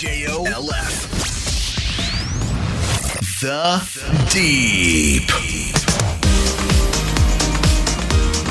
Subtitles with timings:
[0.00, 1.08] J-O-L-F
[3.40, 3.50] The
[4.30, 5.26] Deep.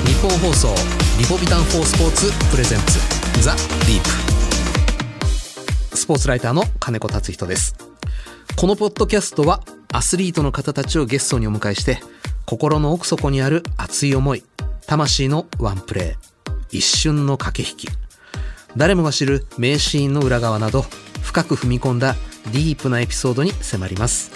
[0.06, 0.76] 日本放送
[1.18, 3.00] リポビタン4スポーツプレゼンツ。
[3.42, 4.04] ザ・ディー
[5.90, 7.78] プスポーツライターの金子達人です。
[8.58, 12.02] このポッドキャストはアスリートの方たちをゲストにお迎えして
[12.46, 14.44] 心の奥底にある熱い思い
[14.86, 18.07] 魂のワンプレー一瞬の駆け引き。
[18.78, 20.84] 誰もが知る名シーンの裏側など
[21.24, 22.16] 深く踏み込んだ
[22.54, 24.32] ディープなエピソードに迫ります。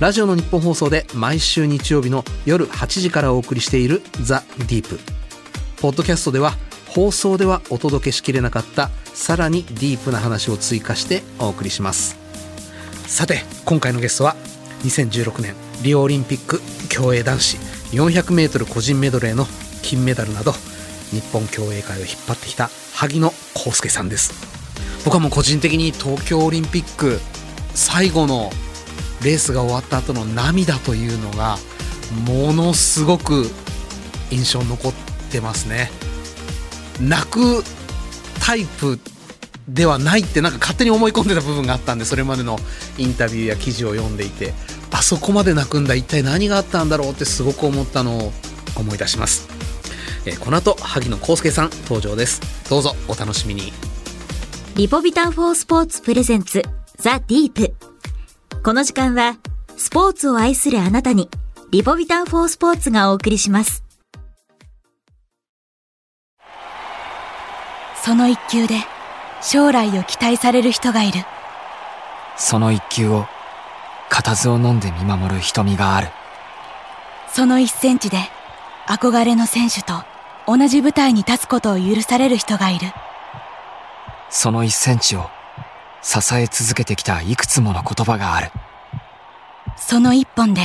[0.00, 5.00] ラジオの日本放送で毎週日曜日の夜8時からお送りしているザ・ディープ。
[5.80, 6.52] ポッドキャストでは
[6.88, 12.18] 放送ではお届けしきれなかったさらにディープな話を追加してお送りします。
[13.06, 14.36] さて今回のゲストは
[14.84, 17.56] 2016年リオオリンピック競泳男子
[17.92, 19.46] 400m 個人メドレーの
[19.82, 20.52] 金メダルなど
[21.12, 24.32] 日本競泳界を引っ張ってきた萩野公介さんです。
[25.04, 27.20] 僕はもう個人的に東京オリンピック
[27.74, 28.50] 最後の
[29.22, 31.58] レースが終わった後の涙というのが
[32.26, 33.46] ものすごく
[34.30, 34.92] 印象に残っ
[35.30, 35.90] てますね。
[37.00, 37.62] 泣く
[38.40, 38.98] タイプ
[39.68, 42.58] ではないってなんか勝手に思い込んでた部分があったんでそれまでの
[42.98, 44.54] インタビューや記事を読んでいて。
[44.94, 45.94] あそこまで泣くんだ。
[45.94, 48.32] 一体何があったんだろうってすごく思ったのを
[48.76, 49.48] 思い出します、
[50.24, 52.40] えーこの後萩野公介さん登場です。
[52.68, 53.72] どうぞお楽しみに。
[54.76, 56.62] リポビタンフォースポーツプレゼンツ
[56.96, 57.74] ザ・ディープ。
[58.62, 59.36] この時間は
[59.76, 61.28] スポーツを愛するあなたに
[61.70, 63.82] リポビタンフォースポーツがお送りします。
[68.04, 68.76] その一球で
[69.42, 71.20] 将来を期待される人がいる。
[72.36, 73.26] その一球を
[74.08, 76.08] 固唾を飲んで見守る瞳がある。
[77.32, 78.18] その一センチで
[78.86, 79.94] 憧れの選手と
[80.46, 82.88] 同じ舞台に立つことを許される人がいる。
[84.30, 85.28] その一センチを
[86.02, 88.50] 支え続けてきたいくつもの言葉がある。
[89.76, 90.62] その一本で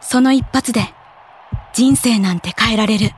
[0.00, 0.92] その一発で
[1.72, 3.10] 人生なんて変えられる。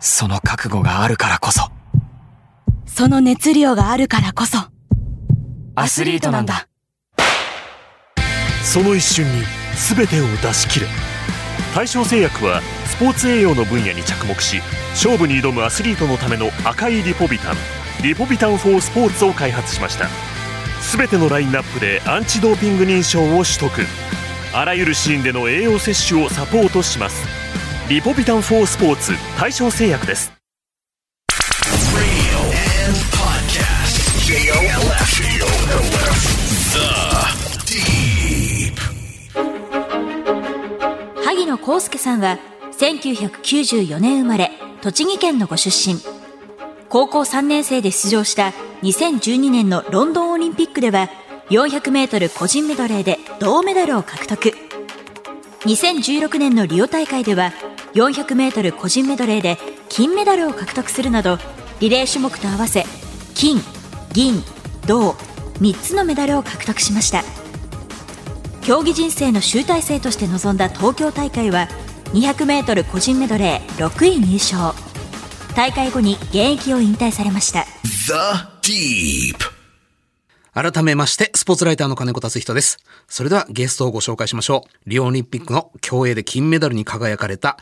[0.00, 1.70] その覚悟があるからこそ。
[2.86, 4.58] その熱量があるからこそ。
[5.74, 6.68] アスリートなんだ。
[8.62, 9.44] その一瞬に
[9.96, 10.86] 全てを出し切れ。
[11.74, 14.60] 大正製薬はスポーツ栄養の分野に着目し
[14.90, 17.56] 勝負に挑むアスリートのための赤いリポビタン
[18.02, 20.08] リポビタン4スポーツを開発しました。
[20.96, 23.70] 全てのラインナップでアンチドーピング認証を取得。
[24.54, 27.26] あらゆるシーンでの栄養摂取をサポートします。
[27.88, 30.32] リポビタン4スポーツ大正製薬です。
[41.24, 42.38] 萩野公介さんは
[42.78, 44.52] 1994年生まれ
[44.82, 46.00] 栃木県のご出身。
[46.88, 48.52] 高校3年生で出場した
[48.82, 51.10] 2012年のロンドンオリンピックでは
[51.50, 54.52] 400m 個人メドレーで銅メダルを獲得。
[55.62, 57.52] 2016年のリオ大会では
[57.94, 59.58] 400m 個人メドレーで
[59.88, 61.38] 金メダルを獲得するなど
[61.80, 62.84] リレー種目と合わせ
[63.34, 63.60] 金
[64.12, 64.40] 銀
[64.86, 65.10] 銅
[65.60, 67.24] 3つのメダルを獲得しました。
[68.62, 71.66] 競技人生の集大成として臨んだ東京大会は
[72.12, 74.74] 200m 個人メドレー6位入賞
[75.54, 77.66] 大会後に現役を引退されました
[78.62, 79.58] The Deep
[80.54, 82.78] 改めまして、スポーツライターの金子達人です。
[83.06, 84.90] それではゲストをご紹介しましょう。
[84.90, 87.58] リオオリンピックの競泳で金メダルに輝かれた、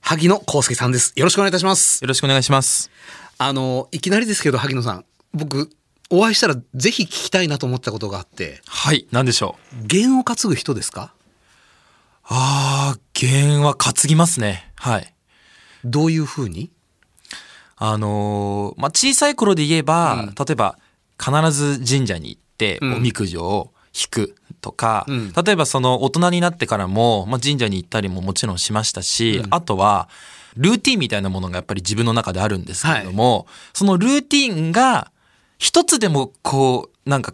[0.00, 1.12] 萩野公介さんです。
[1.16, 2.00] よろしくお願いいたします。
[2.00, 2.92] よろしくお願いします。
[3.38, 5.04] あの、いきなりですけど、萩野さん。
[5.34, 5.68] 僕、
[6.10, 9.86] お会いしたらぜひ聞きたいなと思ったことがあって、はい、なんでしょう？
[9.88, 11.12] 弦を担ぐ人ですか？
[12.30, 14.70] あー、弦は担ぎますね。
[14.76, 15.14] はい。
[15.84, 16.70] どういうふうに？
[17.76, 20.78] あのーまあ、小さい頃で言えば、例えば、
[21.18, 22.94] 必ず神社に行って、ん。
[22.94, 25.32] おみくじを引くとか、ん。
[25.32, 30.08] 例えばその大人になってからも、まあ、神社に行ったりももちろんしましたし、あとは、
[30.56, 35.12] ルーティンみたいなものがやっぱり自分の中であるんですけれども、そのルーティンが、
[35.56, 37.32] 一つでもこう、なんか、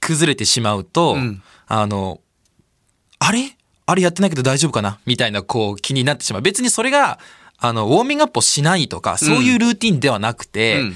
[0.00, 1.42] 崩れてしまうと、ん。
[1.66, 2.20] あの、
[3.18, 3.54] あれ？
[3.88, 4.98] あれやってないけど大丈夫かな？
[5.06, 6.42] みたいなこう気になってしまう。
[6.42, 7.18] 別にそれが、
[7.56, 10.94] あの、ウォーミングアップをしないとか、そういうルーティンではなくて、うん。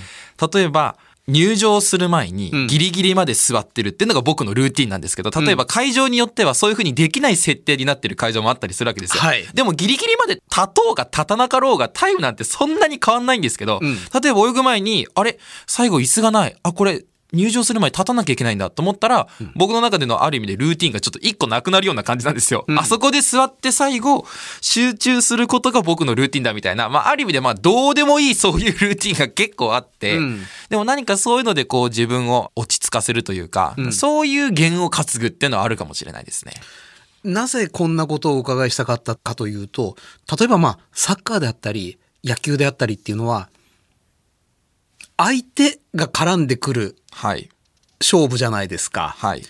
[0.53, 0.97] 例えば、
[1.29, 2.67] 入場する前にん。
[2.67, 9.23] ギリギリまで座ってるっていうのが僕のルーティンなんですけど、例えば会場によってはそういう風にできない設定になってる会場もあったりするわけですよ。
[9.23, 9.47] はい。
[9.55, 13.95] でもギリギリまで立とうが立たなかろうがタイムなんてそんなに変わんないんですけど、ん。
[14.21, 15.39] 例えば泳ぐ前に、あれ？
[15.69, 16.57] 最後椅子がない。
[16.65, 22.67] あ、これ入場する前に立たなきゃいけないんだと思ったら、僕の中でのある意味でルーティンがちょっと一個なくなるような感じなんですよ。
[22.77, 24.27] あそこで座って最後、
[24.61, 36.53] 集中することが僕のルーティンだみたいな、まあある意味でまあどうでもいいそういうルーティンが結構あって、うんでも何かそういうのでこう自分を落ち着かせるというか、そういう弦を担ぐっていうのはあるかもしれないですね。
[37.25, 39.97] なぜこんなことをお伺いしたかったかというと、
[40.39, 43.49] 例えばまあ、サッカーであったり、野球であったりっていうのは、
[45.17, 47.02] 相手が絡んでくるはい。
[48.01, 49.15] 勝負じゃないですか。
[49.19, 49.43] はい。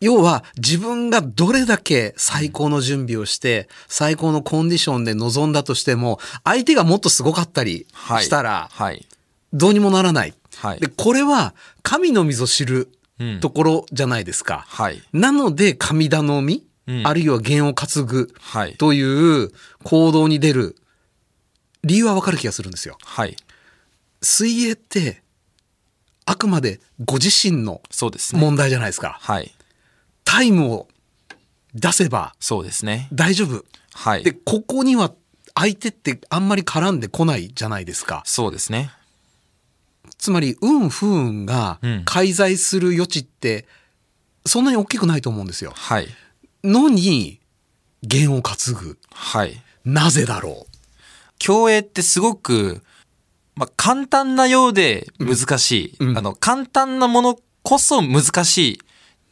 [0.00, 8.24] 要は自分がどれだけ最高の準備をして、最高のコンディションで臨んだとしても、相手がもっとすごかったりはい。
[8.24, 9.06] したら、はい。
[9.52, 10.34] どうにもならない。
[10.58, 14.66] はいで、これは神の溝知るうんところじゃないですか。
[14.68, 15.02] はい。
[15.14, 18.74] なので神頼み、うんあるいは弦を担ぐはい。
[18.76, 19.50] という
[19.82, 20.76] 行動に出る
[21.84, 22.98] 理由はわかる気がするんですよ。
[23.02, 23.36] はい。
[24.22, 25.22] 水泳って
[26.26, 27.80] あくまでご自身の。
[28.34, 29.18] 問題じゃないですか。
[29.20, 29.52] はい。
[30.24, 30.88] タイムを
[31.74, 33.08] 出せばそうですね。
[33.12, 33.64] 大丈夫。
[33.94, 34.24] はい。
[34.24, 35.12] で、ここには
[35.54, 38.22] 相手ってあんまり絡んでこないじゃないですか。
[38.26, 38.90] そうですね。
[40.18, 43.66] つまり運不運がうん介在する余地って
[44.44, 45.72] そんなに大きくないと思うんですよ。
[45.74, 46.08] はい。
[46.64, 47.40] のに
[48.02, 48.98] 弦を担ぐ。
[49.12, 49.62] はい。
[49.84, 50.66] なぜだろ
[51.38, 52.82] 競泳ってすごく、
[53.56, 58.78] まあ、簡単なようで難しい、うんあの、簡単なものこそ難しいっ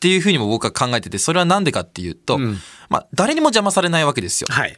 [0.00, 4.52] ていうふうにも僕は考えてて、それはなんでかっていうと、うんまあ、誰にも邪魔されないわけですよう。。
[4.52, 4.76] はい。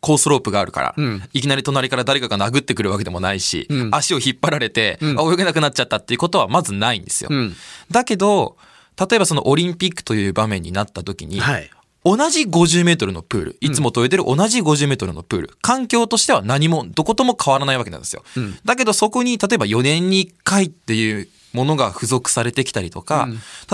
[0.00, 7.28] コースロープがあるから、うんいきなり隣から誰かが殴ってくるわけでもないし、うん足を引っ張られて、泳げなくなっちゃったっていうことはまずないんですよ。
[7.32, 7.56] うん。
[7.90, 8.56] だけど、
[8.98, 11.70] 例えばそのオリンピックという場面になった時に、はい。
[12.04, 18.22] 同じ50メートルのプール、いつもと泳いでる同じ50メートルのプール、環境としては何も、どことも変わらないわけなんですよ。
[18.36, 18.58] うん。
[18.64, 23.28] だけどそこに、例えば4年に1回っていうものが付属されてきたりとか、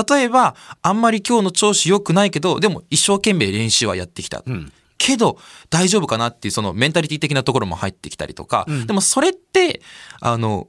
[0.08, 4.42] 例えば、あんまり今日の調子良くないけど、でも一生懸命練習はやってきた。
[4.50, 4.72] ん。
[4.96, 5.38] けど、
[5.70, 9.82] 大丈夫かなっていうそのメンタリティ的なところも入ってきたりとか、でもそれって、
[10.20, 10.68] あの、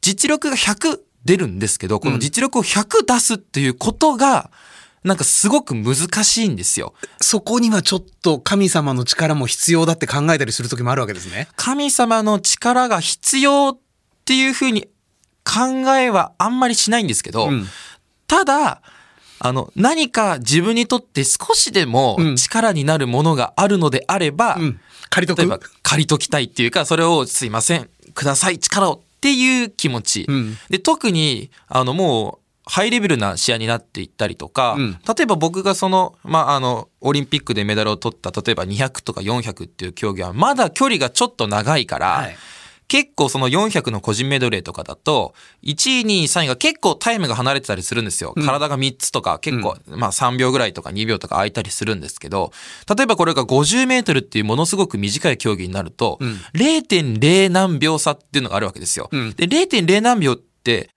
[0.00, 4.50] 実力が100出るんですけど、この実力を100出すっていうことが、
[5.04, 5.94] なんかすごく難
[6.24, 6.94] しいんですよ。
[7.20, 11.48] そこにはちょっと神様の力も必要だって考えたりする時もあるわけですね。
[11.56, 13.78] 神様の力が必要っ
[14.24, 14.88] ていうふうに
[15.44, 17.66] 考えはあんまりしないんですけど、うん
[18.26, 18.82] ただ、
[19.38, 24.80] あの、何か自分にとって少しでもうん力になるものがあるのであれば、うん。
[25.10, 25.70] 借りと例えばく。
[25.82, 30.26] 借りときたいっていうか、それをすいません、ください、力をっていう気持ち。
[30.28, 34.92] うんで、特に、あの、もう、ハイレベルな試合になっていったりとか、うん。
[34.92, 42.36] 例えば僕がその、まあ、あの、オリンピックでメダルを取った、例えば200とか400っていう競技は、まだ距離がちょっと長いから、はい。
[42.88, 45.34] 結構その400の個人メドレーとかだと、
[45.64, 48.34] 1位、2位、3位が結構タイムが離れてたりするんですよ。
[48.34, 52.52] 体が3つとか結構、まあ3秒ぐらいとか2秒とか空いたりするんですけど、
[52.96, 56.18] 例えばこれが50メートルっていうものすごく短い競技になると、
[56.54, 59.08] 0.0何秒差っていうのがあるわけですよ。
[59.10, 59.32] うん。
[59.32, 60.90] で、0.0何秒って、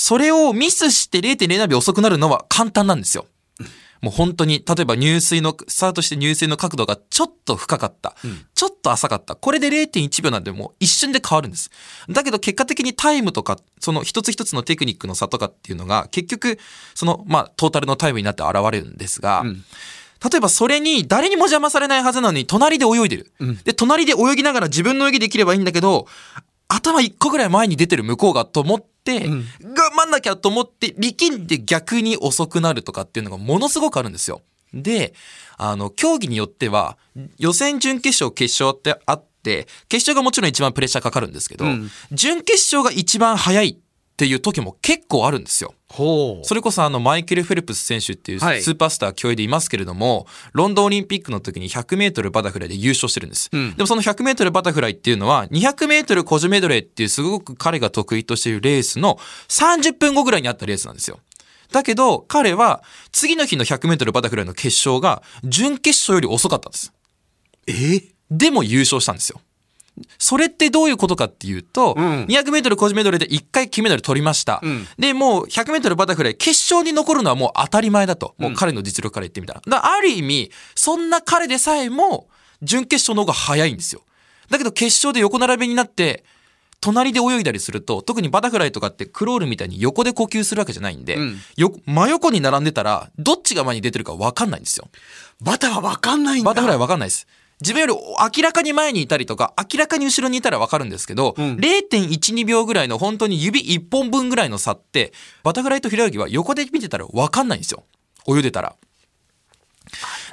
[0.00, 3.26] それをミスして0.0何秒遅くなるのは簡単なんですよ。
[4.00, 8.16] もう本当に、例えば入水の、スタートして入水の角度がちょっと深かった。
[8.54, 9.34] ちょっと浅かった。
[9.34, 11.70] これで0.1秒なんでもう一瞬で変わるんです。
[12.08, 16.58] だけど結果的にタイムとか、その一つ一つのテクニックの差とかっていうのが、結局、
[16.94, 19.44] その、まあ、トータルのタイムになって現れるんですが、
[20.24, 23.32] 例えばそれに誰にも邪魔されないはずなのに隣で泳いでる。
[23.64, 26.06] で、隣で泳ぎながら自分の泳ぎできればいいんだけど、
[26.68, 29.42] 頭一個ぐらい前に出てる向こうがと思って、頑
[29.96, 34.42] 張んなきゃと思って力んで逆に遅くなるとかっていうのがものすごくあるんですよ。
[34.72, 35.14] で、
[35.56, 36.96] あの、競技によっては、
[37.38, 41.64] 予選、準決勝、決勝ってあって、決勝がもちろん一番プレッシャーかかるんですけど、
[42.12, 43.76] 準決勝が一番早いっ
[44.16, 45.74] ていう時も結構あるんですよ。
[45.92, 46.46] ほう。
[46.46, 53.50] それこそあのマイケル・フェルプス選手っていうスはいーパースター競泳でいますけれども、ロンドンオリンピックの時に100メートルバタフライで優勝してるんです。
[53.56, 59.18] んでもその100メートルバタフライっていうのは、200メートル個人メドレーっていうすごく彼が得意としているレースの
[59.48, 61.18] 30分後ぐらいにあったレースなんですよ。
[61.72, 66.92] だけど、彼は次の日の100メートルバタフライの決勝が準決勝より遅かったんです。
[67.66, 68.02] え？
[68.30, 69.40] でも優勝したんですよ。
[70.18, 74.56] それってどういうことかっていうと、ん200メートル個人メドレーで1回金メダル取りました。
[74.56, 78.34] んで、もう100メートルバタフライ決勝に残るのはもう当たり前だと。
[78.38, 79.62] もう彼の実力から言ってみたら。
[79.66, 82.28] だある意味、そんな彼でさえも
[82.62, 84.02] 準決勝の方が早いんですよ。
[84.50, 86.24] だけど決勝で横並びになって、
[86.80, 94.88] 隣で泳いだりすると、特にバタフライとかってクロールみたいに横で呼吸するわけじゃないんで、んよ真横に並んでたら、どっちが前に出てるか分かんないんですよ。
[95.42, 96.50] バタはわかんないんだ。
[96.50, 97.26] バタフライ分かんないです。
[97.60, 105.12] 自分より明らかに前にいたりとか、明らかに後ろにいたらわかるんですけど、0.12秒ぐらいの本当に指1本分ぐらいの差って、
[105.42, 107.84] バタフライと平泳ぎは横で見てたらわかんないんですよ。
[108.26, 108.76] 泳いでたら。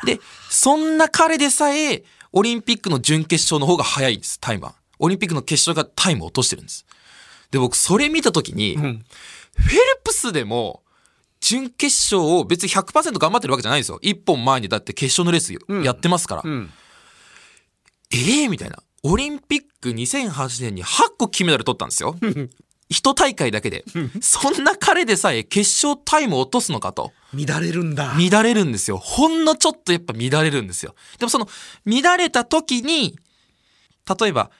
[0.05, 0.19] で、
[0.49, 4.75] そんな彼でさえ、オリンピックの準決勝の方が早いんです、タイムは。
[4.99, 6.85] オリンピックの決勝がタイムを落としてるんです。
[7.51, 8.99] で、僕、それ見たときに、フェル
[10.03, 10.81] プスでも、
[11.39, 13.99] 準決勝を別に100%頑張ってるわけじゃないんですよ。
[14.01, 15.53] 一本前にだって決勝のレース
[15.83, 16.49] やってますから。
[16.49, 16.71] ん
[18.11, 18.77] ええみたいな。
[19.03, 22.15] オリンピック2008年に8個金メダル取ったんですよ。
[22.89, 23.83] 一大会だけで。
[24.21, 27.11] そんな彼でさえ決勝タイムを落とすのかと。
[27.33, 28.15] 乱れるんだ。
[28.17, 28.97] 乱れるんですよ。
[28.97, 30.95] ほんのちょっとやっぱ乱れるんですよ。
[31.19, 31.49] でもその
[31.85, 33.17] 乱れた時に、
[34.19, 34.51] 例えば、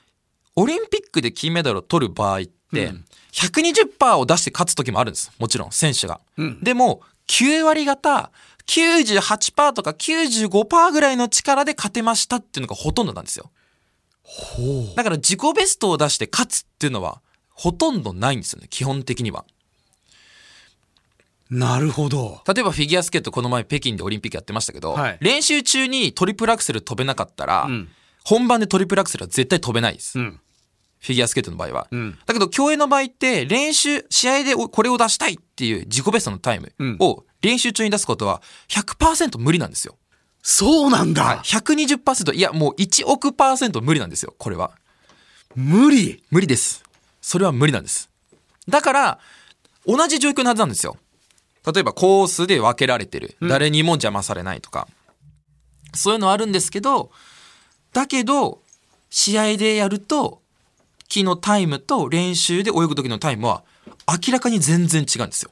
[0.55, 2.91] オリンピックで金メダルを取る場合って、
[3.31, 5.31] 120%を出して勝つ時もあるんです。
[5.39, 6.19] もちろん、選手が。
[6.61, 8.31] でも、9割方、
[8.67, 13.51] 98%とか95%ぐらいの力で勝てましたっていうのがほとんどなんですよ。
[14.95, 19.45] だから自己ベストを出して勝つっていうのは、ほとんどないんですよね、基本的には。
[21.49, 22.41] なるほど。
[22.45, 27.87] 例えばフィギュアスケートこの前北京でオリンピックやってましたけど、はい練習中にトリプルアクセル飛べなかったら、ん
[28.25, 30.19] 本番でトリプルアクセルは絶対飛べないです。
[30.19, 30.39] ん
[30.99, 31.87] フィギュアスケートの場合は。
[31.93, 39.97] んだけど競泳の場合って練習、試合でおこれを出したいっていう自己ベストのタイムを練習中に出すことは100%無理なんですよ。
[40.41, 41.23] そうなんだ。
[41.23, 44.71] はい、120%いやもう1億パーセント無理なんですよこれは。
[45.55, 46.23] 無理。
[46.29, 46.83] 無理です。
[47.21, 48.09] それは無理なんです。
[48.69, 49.19] だから、
[49.85, 50.97] 同じ状況のはずなんですよ。
[51.65, 53.35] 例えばコースで分けられてる。
[53.41, 54.87] 誰にも邪魔されないとか。
[55.93, 57.11] そういうのあるんですけど、
[57.91, 58.61] だけど、
[59.09, 60.41] 試合でやると、
[61.07, 63.63] 木のタイムと練習で泳ぐ時のタイムは
[64.07, 65.51] 明らかに全然違うんですよ。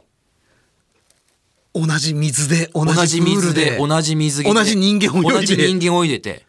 [1.73, 6.45] 同じ水で、同同じ水で、同じ水着で同じ人間泳いで同じ人間泳いでて、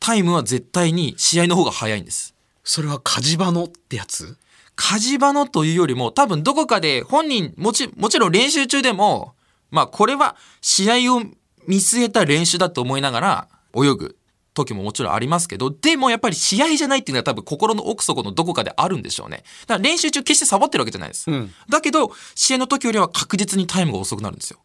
[0.00, 2.34] タイムは絶対に試合の方が早いんです。
[2.64, 4.36] それは火事場のってやつ？
[4.74, 9.34] 火事場のというよりも、多分どこかで本人、もち、もちろん練習中でも、
[9.70, 11.20] まあこれは試合を
[11.66, 14.16] 見据えた練習だと思いながら泳ぐ
[14.56, 19.44] 時ももちろんありますけど、でもやっぱり試合じゃないっていうのは多分心の奥底のどこかであるんでしょうね。
[19.66, 21.30] だから練習中決してサボってるわけじゃないです。
[21.30, 24.58] んだけど、試合の時よりは確実にタイムが遅くなるんですよ。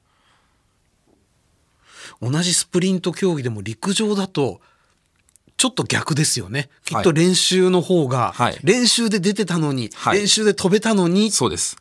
[2.21, 4.61] 同じスプリント競技でも陸上だと、
[5.57, 6.69] ちょっと逆ですよね。
[6.85, 11.77] きはいっと練習の方が、はい練習で出てたのに、はい練習で飛べたのに、そうです。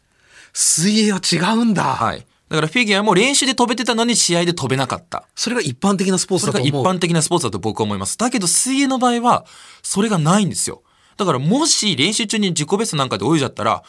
[0.53, 1.85] 水泳は違うんだ。
[1.85, 2.27] はい。
[2.51, 5.27] だからフィギュアも練習で飛べてたのに試合で飛べなかった。
[5.35, 6.93] それが一般的なスポーツそれがだと思う。
[6.93, 8.19] 一般的なスポーツだと僕は思います。
[8.19, 9.47] だけど水泳の場合は、
[9.83, 10.83] それがないんですよ。
[11.17, 13.83] だからもし練習中に自己ベストなんかで泳いじゃったら、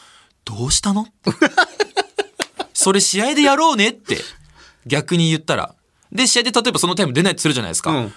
[0.45, 1.07] どうしたの？
[2.73, 4.17] それ試合でやろうねって
[4.85, 5.75] 逆に言ったら。
[6.11, 7.91] で、試合で例えばそのタイム出ないとするじゃないですか。
[7.91, 8.13] うん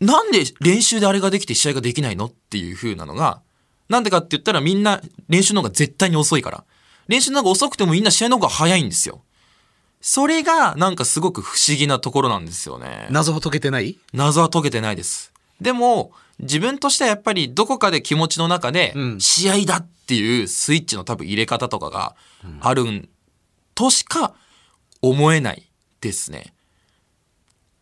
[0.00, 3.40] なんで練習であれができて試合ができないのっていう風なのが、
[3.88, 6.62] なんでかって言ったらみんな練習の方が絶対に遅いから。
[7.08, 9.22] 練習の方が遅くてもみんな試合の方が早いんですよ。
[10.00, 13.08] それがなんかすごく不思議なところなんですよね。
[13.10, 13.98] 謎は解けてない？
[14.12, 15.32] 謎は解けてないです。
[15.60, 22.14] でも、自分としてはやっぱりどこかで気持ちの中でう、ん試合だっていうスイッチの多分入れ方とかが
[22.60, 23.08] あるん
[23.74, 24.34] としか
[25.02, 25.68] 思えない
[26.00, 26.54] ですね。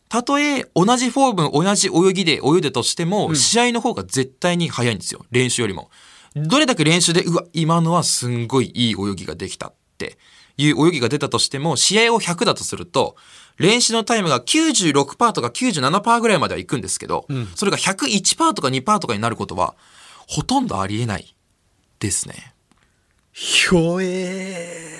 [0.09, 5.27] たとえ同じフォーム、同じ泳ぎで泳いでとしても、試合の方が絶対に早いんですよ。
[5.31, 5.91] 練習よりも。
[6.35, 10.17] どれだけ練習で、うわ、今のはすんごいいい泳ぎができたって
[10.57, 13.17] いう泳ぎが出たとしても、試合を100だとすると、
[13.59, 19.75] 練習のタイムが96%とか97%ぐらいまでは行くんですけど、それが101%とか2%とかになることは、
[20.27, 21.35] ほとんどありえない
[21.99, 22.55] ですね。
[23.33, 24.97] ひょえ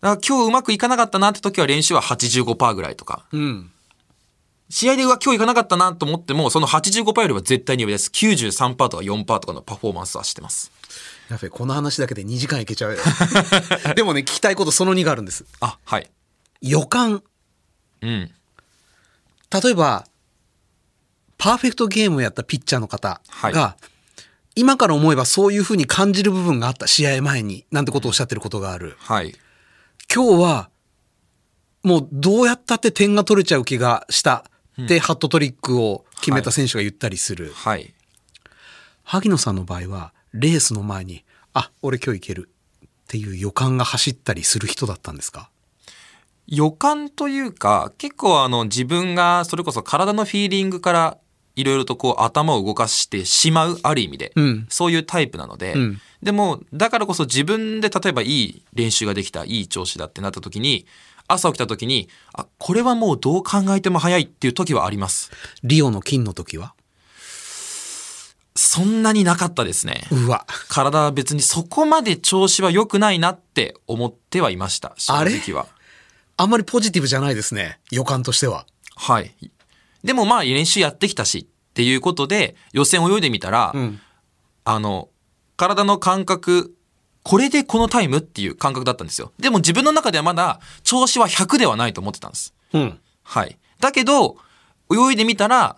[0.00, 3.26] だから今日うまくいかなかったなって時は練習は85%ぐらいとか。
[3.32, 3.36] ー。
[3.36, 3.70] うん。
[4.68, 8.10] 試合でうわ今日いかなかったなと思っても、その85%よりは絶対に上です。
[8.10, 10.72] 93%とか4%とかのパフォーマンスはしてます。
[11.30, 12.98] やべえ、この話だけで2時間いけちゃうよ。
[13.96, 15.44] でもね、聞きたいことその2があるんです。
[15.60, 16.10] あ、はい。
[16.60, 17.22] 予感。
[18.02, 18.30] うん。
[19.50, 20.06] 例えば、
[21.38, 23.76] パーフェクトゲームをやったピッチャーの方が、は
[24.54, 28.96] 今から思えばそういうふうに感じる部分があった試合前に、なんてことをおっしゃってることがある。
[28.98, 29.34] はい。
[30.12, 30.70] 今日は、
[31.82, 34.44] もうどうやったって点が取れちゃう気がした
[34.82, 37.52] って、ハットトリックを決めた選手が言ったりする。
[37.54, 37.94] はい。
[39.04, 41.24] 萩野さんの場合は、レースの前に、
[41.54, 42.50] あ、俺今日いける
[42.84, 45.50] っていう予感が走ったりする人だったんですか？
[46.46, 51.18] 予感というか、結構あの自分がそれこそ体のフィーリングから
[51.56, 54.66] いろいろとこう頭を動かしてしまう、ある意味で、うん。
[54.68, 56.00] そういうタイプなので、うん。
[56.22, 60.86] でも、だからこそ自分で例えばいい練習ができた、いい調子だってなった時に、
[61.28, 65.32] 朝起きた時に、あ、これはもうどう考えても早いっていう時はあります。
[65.64, 66.74] リオの金の時は？
[68.56, 70.04] そんなになかったですね。
[70.10, 70.46] うわ。
[70.68, 74.94] 体は別にそこまで調子は良くないなって思ってはいました。
[74.96, 75.36] 正あれ？
[75.38, 75.66] 直は。
[76.36, 77.78] あんまりポジティブじゃないですね。
[77.90, 78.66] 予感としては。
[78.96, 79.34] はい。
[80.02, 84.00] でもまあ練習やってきたしっていうことで予選泳いでみたら、ん
[84.64, 85.08] あの、
[85.56, 86.74] 体の感覚、
[87.22, 89.32] これでこのタイムっていう感覚だったんですよ。
[89.38, 92.54] でも自分の中ではまだ調子は100ではないと思ってたんです。
[92.72, 93.00] うん。
[93.22, 93.58] はい。
[93.80, 94.36] だけど、
[94.90, 95.76] 泳いでみたら、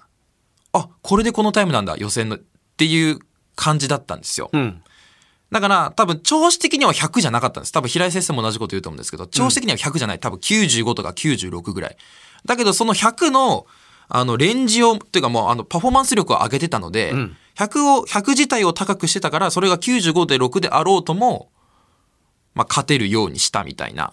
[0.72, 2.38] あ、これでこのタイムなんだ、予選の
[2.78, 3.18] っていう
[3.56, 4.50] 感じだったんですよ。
[4.52, 4.80] うん。
[5.50, 7.72] だから多分調子的には100じゃなかったんです。
[7.72, 10.20] 多分平井先生も同じこと言うと思うんですけど、調子的には100じゃない。
[10.20, 11.96] 多分95とか96ぐらい。
[12.46, 13.66] だけどその100の、
[14.08, 21.50] あの、レンジを、っていうかもう、あの、パフォーマンス力を上げてたので、ん100を、100自体を高くしてたから、それが95で6であろうとも、
[22.54, 24.12] まあ、勝てるようにしたみたいな、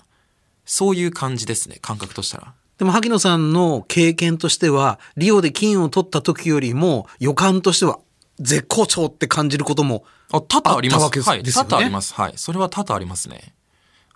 [0.65, 2.53] そういう感じですね、感覚としたら。
[2.77, 7.99] でも萩野さんの経験としては、リオで金を取った時よりも予感としては
[8.39, 10.03] 絶好調って感じることも。
[10.31, 11.03] あ、多々あります。
[11.03, 12.13] わけですよね多々あります。
[12.13, 12.33] はい。
[12.35, 13.53] それは多々ありますね。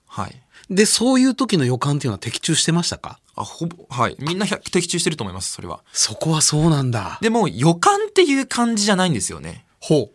[0.08, 0.42] はい。
[0.70, 3.20] で、そういう時の予感っていうのは的中してましたか？
[3.36, 4.18] あ、ほぼ、はい。
[4.20, 5.82] みんな100的中してると思います、それは。
[5.94, 7.18] そこはそうなんだ。
[7.22, 9.66] でも予感っていう感じじゃないんですよね。
[9.80, 10.10] ほ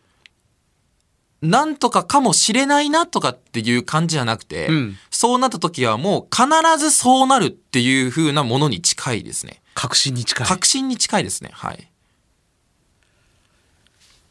[1.42, 6.46] なんとかかもしれないなとかっていう感じじゃなくて、うんそうなった時はもう必
[6.78, 9.60] ずそうなるっていう風なものに近いですね。
[9.62, 9.70] う。
[9.74, 10.46] 確信に近い。
[10.46, 11.50] 確信に近いですね。
[11.52, 11.90] はい。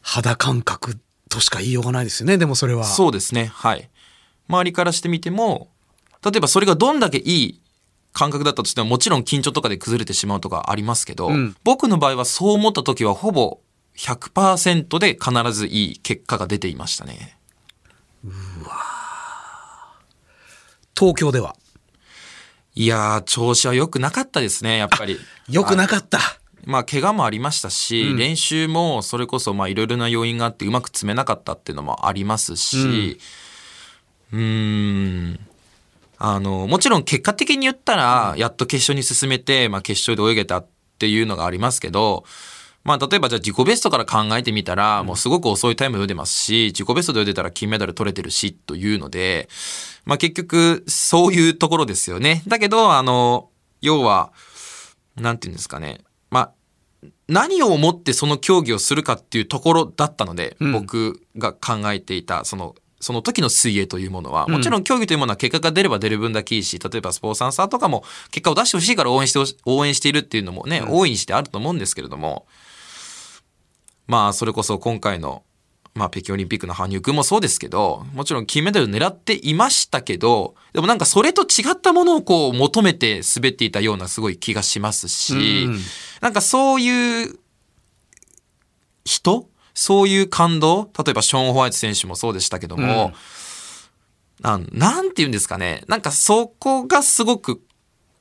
[0.03, 2.37] 肌感覚としか言いようがないですよね。
[2.37, 2.83] でもそれは。
[2.83, 3.45] そうですね。
[3.45, 3.89] はい。
[4.47, 5.69] 周りからしてみても、
[6.23, 7.61] 例えばそれがどんだけいい
[8.11, 13.59] 感覚だったとしてももちろん緊張とかで崩れてしまうとかありますけど、うん僕の場合はそう思った時はほぼ
[13.97, 17.37] 100%で必ずいい結果が出ていましたね。
[20.97, 21.55] 東京では。
[22.75, 25.19] いやー、調子は良くなかったですね、やっぱり。
[25.49, 26.19] 良くなかった。
[26.65, 33.19] まあ、怪我もありましたし、練習もそれこそ、まあ、いろいろな要因があってうまく詰めなかったっていうのもありますし、
[34.31, 35.39] うーん、
[36.17, 40.67] あの、もちろん結果的に言ったら、やっと決勝に進めて、まあ、決勝で泳げたっ
[40.97, 42.23] ていうのがありますけど、
[42.83, 49.47] まあ、例えばじゃあ自己ベストから考えてみたら、もうすごく遅いタイムで出ますし、自己ベストで出たら金メダル取れてるし、というので、
[50.05, 52.43] まあ、結局、そういうところですよね。
[52.47, 53.49] だけど、あの、
[53.81, 54.33] 要は、
[55.15, 56.01] なんていうんですかね。
[57.27, 72.47] まあ、何を思ってその競技をするかっていうところだったので、僕が考えていた、その、その時の水泳というものは、もちろん競技というものは結果が出れば出る分だけいいし、例えばスポーツアンサーとかも結果を出してほしいから応援して応援しているっていうのもね、大いにしてあると思うんですけれども、
[74.07, 75.43] まあ、それこそ今回の、
[75.95, 85.79] まあ、北京オリンピックの羽生くんもそうですけど、もちろん金メダル狙っていましたけど、でもなんかそれと違ったものをこう求めて滑っていたようなすごい気がしますし、うん
[86.21, 87.39] なんかそういう
[89.05, 93.13] 人そういう感動例えばショーン・ホワイト選手もそうでしたけども、
[94.41, 95.83] あのなんて言うんですかね。
[95.87, 97.61] なんかそこがすごく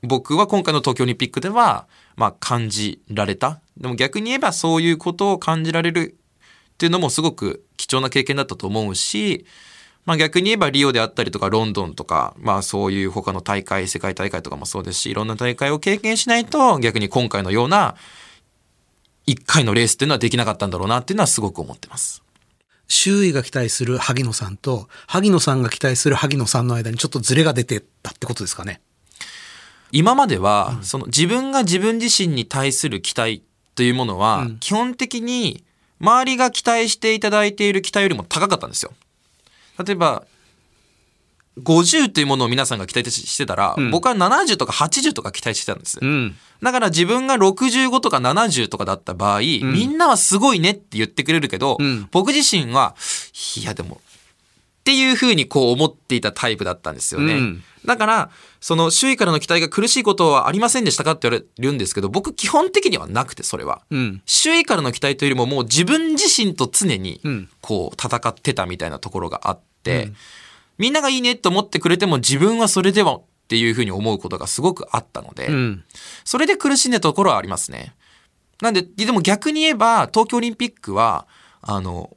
[0.03, 3.61] 僕は今回の東京オリンピックでは、まあ感じられた。
[3.77, 6.17] でも逆に言えばそういうことを感じられる
[6.83, 9.47] っていうのもすごく貴重な経験だったと思うし、
[10.05, 17.95] まあ逆に言えばリオであったりとかロンドンとか、まあそういう他の大会、世界大会とかもそうですし、いろんな大会を経験しないと逆に今回のような
[19.27, 22.25] 一回のレースっていうのはできなかったんだろうなっていうのはすごく思ってます。
[22.89, 28.81] 周囲が期待する萩野さんと、萩野さんが期待する萩野さんの間にちょっとズレが出てたってことですかね。
[29.93, 33.45] 今までは、その自分が自分自身に対する期待
[33.77, 35.63] というものは、基本的に
[36.03, 38.93] 周りが期待していただいている期待よりも高かったんですよ。
[39.85, 40.25] 例えば、
[41.61, 45.99] 50というものを皆さんが期待してたら、僕は70とか80とか期待してたんです。
[46.05, 46.37] ん。
[46.63, 52.97] だから自分が65とか70とかだった場合、みんなはすごいねって言ってくれるけど、ん僕自身は、
[53.57, 54.01] いやでも、
[54.83, 57.35] っていうふうにこう思っていたタイプだったんですよね。
[57.35, 63.83] うんだから、その周囲からの期待が苦しいことはありませんでしたかって言われるんですけど、僕基本的にはなくて、それは。
[63.91, 64.23] うん。
[64.25, 70.13] 周囲からの期待というよりももう自分自身と常にんこう戦ってたみたいなところがあって、
[70.79, 75.85] みんながいいねと思ってくれても自分はそれではっていうふうに思うことがすごくあったので、うん。
[76.25, 77.95] それで苦しんだところはありますね。
[78.61, 81.27] なんで、でも逆に言えば、東京オリンピックは、
[81.63, 82.17] あの、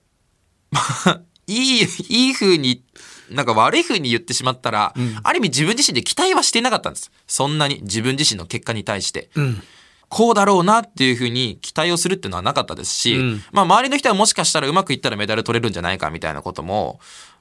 [0.70, 2.84] まあ、いい、いい風に、
[3.30, 7.12] なんか悪い風に言ってしまったら、ある意味自分自身で期待はしていなかったんです。
[7.28, 9.30] そんなに自分自身の結果に対して。
[9.36, 9.64] うん。
[10.08, 17.00] こうだろうなっていう風に期待をするっていうのはなかったですし、うんまあ周りの人はもしかしたらうまくいったらメダル取れるんじゃないかみたいなことも、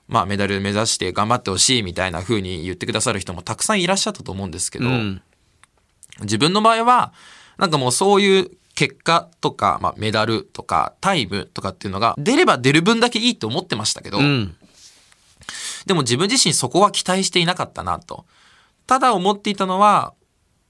[0.09, 5.23] まあメダル目指して頑張ってほしいみたいな風に言ってくださる人もたくさんいらっしゃったと思うんですけど、うん
[6.21, 7.12] 自分の場合は、
[7.59, 14.57] なんかもうそういう結果とか、まあメダルとかタイムとかっていうのが出れば出る分だけいいと思ってましたけど、うん。
[15.87, 18.25] でも自分自身そこは期待していなかったなと。
[18.87, 20.13] ただ思っていたのは、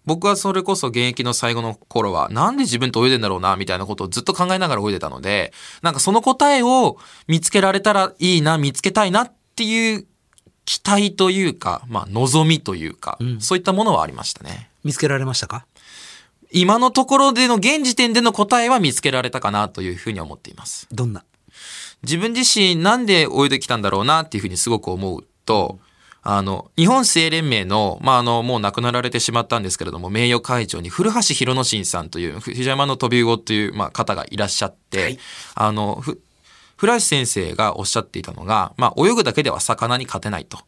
[0.05, 10.07] 僕はそれこそ現役の最後の頃は、なんで自分と泳いでんだろうな、みたいなことをずっと考えながら泳いでたので、なんかその答えを見つけられたらいいな、見つけたいなっていう
[10.67, 14.69] 期待というか、まあ望みというか、そういったものはありましたね。
[14.85, 15.65] 見つけられましたか？
[16.57, 20.87] 今のところでの現時点での答えは見つけられたかなというふうには思っています。
[20.93, 21.25] どんな？
[22.05, 25.81] 自分自身なんで泳いできたんだろうなっていうふうにすごく思うと、
[26.23, 35.19] あの、日本水泳連盟の、まあ、あの、もう亡くなられてしまったんですけれども、名誉会長に古橋博之進さんという、藤山の飛び魚という、まあ、方がいらっしゃって、
[35.55, 36.21] あの、ふ
[36.77, 40.59] 古橋先生がおっしゃっていたのが、まあ、泳ぐだけでは魚に勝てないと。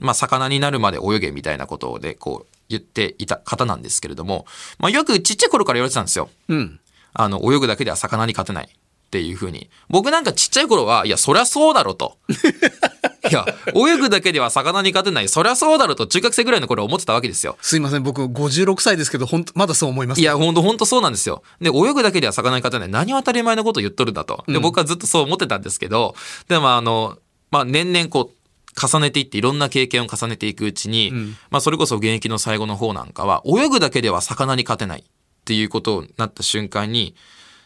[0.00, 4.46] まあ、魚になるまで泳げみたいなことで、こう、言っていた方なんですけれども、
[4.78, 6.28] まあ、よくちっちゃい頃から言われてたんですよ。
[6.48, 6.80] うん。
[7.14, 8.68] あの、泳ぐだけでは魚に勝てない
[9.08, 9.70] っていうふうに。
[9.88, 12.18] 僕なんかちっちゃい頃は、いや、そりゃそうだろと。
[13.30, 15.28] いや、泳ぐだけでは魚に勝てない。
[15.28, 17.56] そりゃそうだろと中学生ぐらいの頃は思ってたわけですよ。
[17.62, 20.20] すいません、僕56歳ですけど、ほんと、まだそう思います。
[20.20, 21.42] いや、ほんと、ほんとそうなんですよ。
[21.60, 22.88] で、泳ぐだけでは魚に勝てない。
[22.88, 24.44] 何を当たり前のことを言っとるんだと。
[24.46, 26.14] で、僕はずっとそう思ってたんですけど、
[26.48, 27.18] でもあの、
[27.50, 28.37] まあ、年々こう、
[28.78, 31.12] 重ねていっていろんな経験を重ねていくうちに、
[31.50, 35.04] まあそれこそ現役の最後の方なんかは泳ぐだけでは魚に勝てないっ
[35.44, 37.14] ていうことになった瞬間に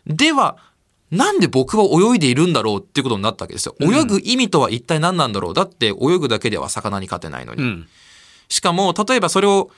[0.06, 0.56] では
[1.12, 3.76] なんで僕は泳いでいるんだろうっていうことになったわけですよ。
[3.80, 7.62] 泳ぐ意味とは一体何なんだろうだって泳ぐだけでは魚に勝てないのに。
[7.62, 7.88] うん。
[8.48, 9.70] しかも、例えばそれを、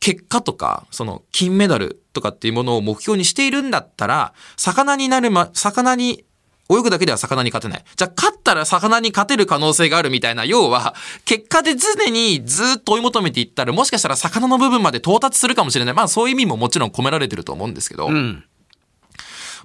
[0.00, 6.24] 結果とか、その、金メダルとかっていうものを目標にしているんだったら、魚になるま、魚に、
[6.70, 7.84] 泳ぐだけでは魚に勝てない。
[7.96, 15.94] じゃあ、勝ったら魚に勝てる可能性があるみたいな、要は、結果で常にずっと追い求めていったら、もしかしたら魚の部分まで到達するかもしれない。
[15.94, 18.44] まあ、そういう意味ももちろん込められてると思うんですけど、うん。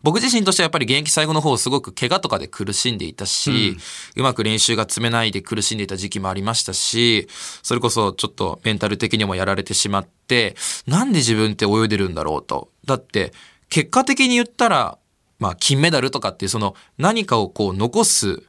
[0.04, 3.78] 僕自身としてはやっぱり現役最後の方すごく怪我とかで苦しんでいたし、
[4.18, 7.30] うまく練習が積めないで苦しんでいた時期もありましたし、
[7.64, 12.70] それこそちょっとメンタル的にもやられてしまって、なんで自分って泳いでるんだろうと。
[12.86, 13.32] だって、
[13.70, 14.98] 結果的に言ったら、
[15.40, 18.44] まあ金メダルとかっていうその何かをこう残す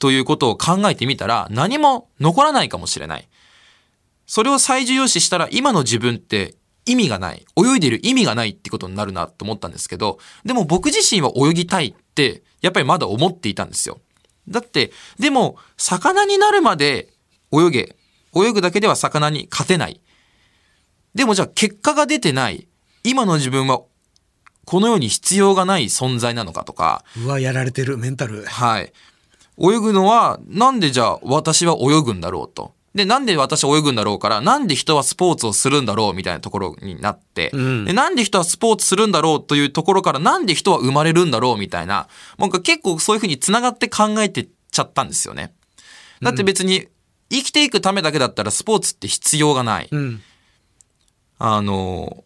[0.00, 3.28] ということを考えてみたら何も残らないかもしれない。
[4.26, 6.54] それを最重要視したら今の自分って
[6.86, 7.44] 意味がない。
[7.56, 13.98] 泳いでる意味がないってことになるなと思ったんですけど、でも僕自身は泳ぎたいって、やっぱりまだ思っていたんですよ。
[14.48, 17.12] だって、でも、魚になるまで
[17.52, 17.96] 泳げ。
[18.34, 20.00] 泳ぐだけでは魚に勝てない。
[21.14, 22.68] でもじゃあ結果が出てない。
[23.04, 23.82] 今の自分は、
[24.70, 28.44] この世に必要がない存在なのかとか、うわ、やられてる、メンタル。
[28.44, 28.92] はい。
[29.58, 32.72] 泳ぐのは、なんでじゃあ私は泳ぐんだろうと。
[32.94, 42.06] で、なんで私は泳ぐんだろうから、なんで人はスポーツをするんだろうみたいなところになって、んでなんで人はスポーツするんだろうというところから、なんで人は生まれるんだろうみたいな、
[42.38, 45.52] なんか結構そういうふうに繋がって考えてっちゃったんですよね。
[46.22, 46.86] だって別に、
[47.28, 49.88] 生きていくためだけだったらスポーツって必要がない。
[49.90, 50.22] うん。
[51.40, 52.22] あの、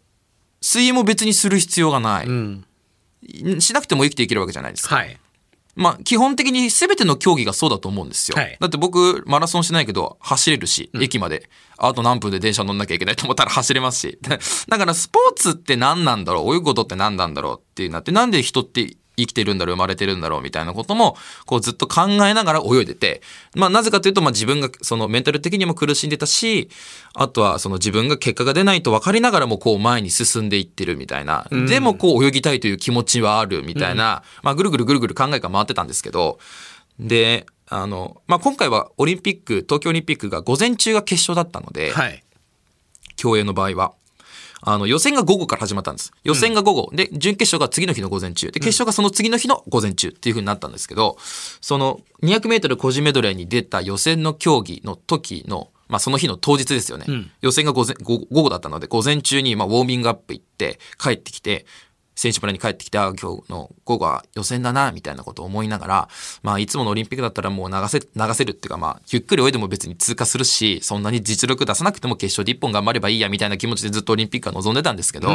[0.65, 2.25] 水泳も別にする必要がない。
[2.25, 2.65] うん。
[3.59, 4.95] しなくても生きていけるわけじゃないですか。
[4.95, 5.15] はい。
[5.75, 8.37] まあ、基本的に全ての競技がそうだと思うんですよ。
[8.37, 11.49] はいだって僕、マラソンしてないけど、走れるし、駅まで。
[11.77, 14.17] あと何分で電車乗んなきゃいけないと思ったら走れますし。
[14.67, 16.55] だから、スポーツって何なんだろう？
[16.55, 17.59] 泳ぐことって何なんだろう？
[17.59, 23.21] っていうなって、なんで人って生きてるんだろう生まれてるんだろうみたいなことも、こうずっと考えながら泳いでて、
[23.55, 26.69] まあ、なぜかというと、まあ自分が、そのメンタル的にも苦しんでたし、
[27.13, 31.47] あとはその自分が結果が出ないと分かりながらもこう前に進んでいってるみたいな。
[31.67, 36.39] でもこう泳ぎたいという気持ちはあるみたいな、まあぐるぐるぐるぐる考えが回ってたんですけど、
[36.99, 42.23] で、あの、まあ今回はオリンピック、東京オリンピックが午前中が決勝だったので、はい。
[43.15, 43.93] 競泳の場合は。
[44.65, 46.11] あの、予選が午後から始まったんです。
[46.23, 46.89] 予選が午後。
[46.91, 48.47] で、準決勝が次の日の午前中。
[48.47, 51.17] で、決勝がその次の日の午前中っていう風になったんですけど、
[51.61, 57.05] その200メートル個人メドレーに出た予選の競技の時の、まあその日の当日ですよね。
[57.41, 61.67] 予選が午前午午後だったので、午前中にまあウォーミングアップ行って、帰ってきて、
[62.15, 66.09] 選手村に帰ってきて、あ今日の午後は予選だな、みたいなことを思いながら、
[66.43, 75.29] まあ、いつものオリンピックだったらもう流せ、流せるっていうか、まあ、ゆっくり泳いでも別に通過するし、そんなに実力出さなくても決勝で一本頑張ればいいや、みたいな気持ちでずっとオリンピックは望んでたんですけど、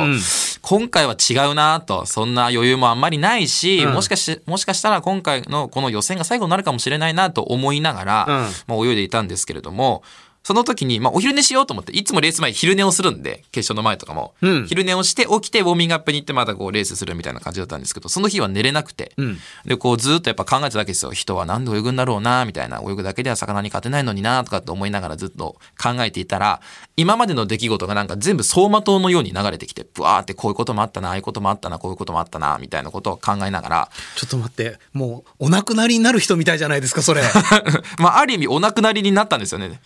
[0.63, 8.77] 今回は違うなと、そんな余裕もあんまりないし、もしかし、もしかしたら今回のこの予選が最後になるかもしれないなと思いながら、うん。
[8.79, 10.03] まあ、泳いでいたんですけれども、
[10.43, 14.35] その時に、まあ、お昼寝しようと思って、いつもレース前昼寝をするんで、決勝の前とかも。
[14.41, 19.13] うん昼寝をして、起きて、ウォーミングアップに行って、またこう、レースするみたいな感じだったんですけど、その日は寝れなくて。
[19.21, 21.13] んで、こう、ずっとやっぱ考えてたわけですよ。
[21.13, 22.81] 人はなんで泳ぐんだろうな、みたいな。
[22.83, 26.61] 泳ぐだけでは魚に勝てないのにな、とかって思いながらずっと考えていたら、
[26.97, 37.23] 今までの出来事がなんか全部走馬灯のように流れてきて、ブワーってこういうこともあったな、ああいうこともあったな、こういうこともあったな、みたいなことを考えながら、ちょっと待って、もうお亡くなりになる人みたいじゃないですか、それ。
[37.99, 39.81] まあ、ある意味お亡くなりになったんですよね。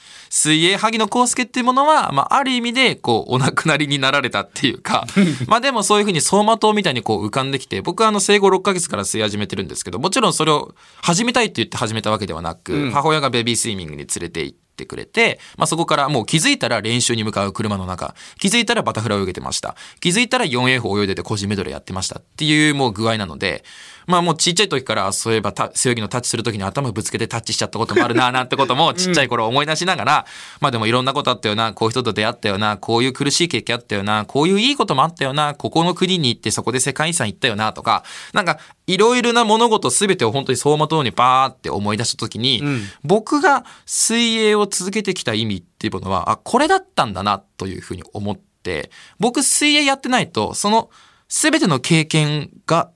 [0.45, 5.07] 水泳萩野公介っていうものは、まあ、ある意味で、こう、お亡くなりになられたっていうか、
[5.49, 19.77] まあでもそういうふうに走馬灯みたいにこう浮かんできて、僕はあの生後6ヶ月から水泳始めてるんですけど、もちろんそれを始めたいって言って始めたわけではなく、母親がベビースイミングに連れて行って、ってくれて、まあ、そこからもう気づいたら練習に向かう車の中、気づいたらバタフライ泳げてました。
[20.01, 23.65] 気づいたら 4A 泳いでて個人メドレーやってましたっていうもう具合なので、
[24.07, 30.27] まあもうちっちゃい時からそういえばた背泳ぎのタッチする時に頭ぶつけてタッチしちゃったこともあるななんてこともちっちゃい頃思い出しながら、
[30.61, 42.63] まあでもいろんなことあったよな、こういう人と出会ったよな、こういう苦しい経験あったよな、こういういいこともあったよな、ここの国に行ってそこで世界遺産行ったよなとか、なんかいろいろな物事全てを本当に走馬灯にバーって思い出した時に、
[43.03, 50.91] 僕が水泳を続けてきた意味っていうものは、あ、これだったんだなというふうに思って、僕水泳やってないと、その
[51.29, 52.91] 全ての経験が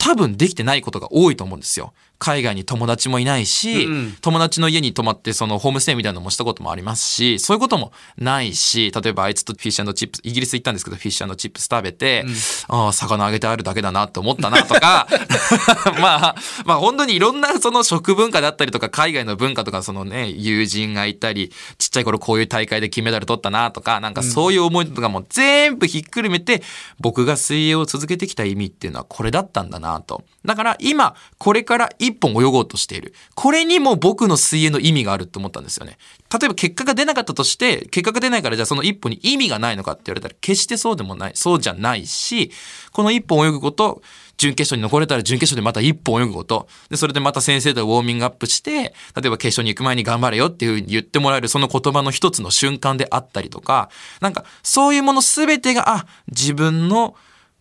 [0.00, 1.92] 多分できてないことが多いと思うんですよ。
[2.20, 3.88] 海外に友達もいないし、
[4.20, 12.26] 友達の家に泊まってそのホームステイみたいなのもしたこともありますし、そういうこともないし、例えばあいつとフィッシュチップス、イギリス行ったんですけど、フィッシュチップス食べて、
[12.68, 15.08] ああ、魚あげてあるだけだなって思ったなとか、
[15.98, 16.34] まあ、
[16.66, 26.62] まあ本当にいろんなその食文化だったりとか、海外の文化とか、そのね、友人がいたり、ちっちゃい頃こういう大会で金メダル取ったなとか、なんかそういう思いとかも全部ひっくるめて、
[26.98, 30.24] 僕が水泳を続けてきた意味っていうのはこれだったんだなと。
[30.44, 33.14] だから今、これから一本泳ごうとしている。
[33.34, 35.98] これにも僕の水泳の意味があると思ったんですよね。
[36.32, 42.50] 例えば結果が出なかったとして、結果が出ないからじゃあその一歩に意味がないのかって言われたら決してそうでもない、そうじゃないし、
[42.92, 44.02] この一本泳ぐこと、
[44.36, 46.66] 準決勝に残れたら準決勝でまた一本泳ぐこと。
[46.88, 53.90] で、それでまた先生とウォーミングアップして、例えば決勝に行く前に頑張れよっていうふうに言ってもらえるその言葉の一つの瞬間であったりとか、
[54.22, 57.16] なんかそういうものすべてが、あ、自分の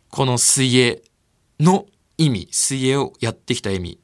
[0.09, 1.01] この水泳
[1.59, 1.85] の
[2.17, 3.99] 意味、水泳をやってきた意味、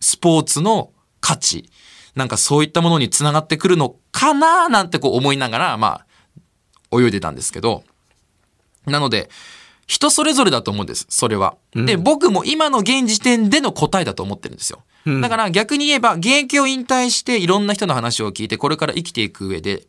[0.00, 1.70] スポーツの価値、
[2.14, 4.68] なんかそういったものにつながってくるのかな？
[4.68, 6.04] なんてこう思いながら、ま
[6.90, 7.84] あ、泳いでたんですけど、
[8.86, 9.30] なので、
[9.86, 11.56] 人それぞれだと思うんです、それは。
[11.74, 14.82] で、僕も今の現時点での答えだと思ってるんですよ。
[15.22, 19.86] だから逆に言えば、現役を引退していろんな人の話を聞いて、これから生きていく上で、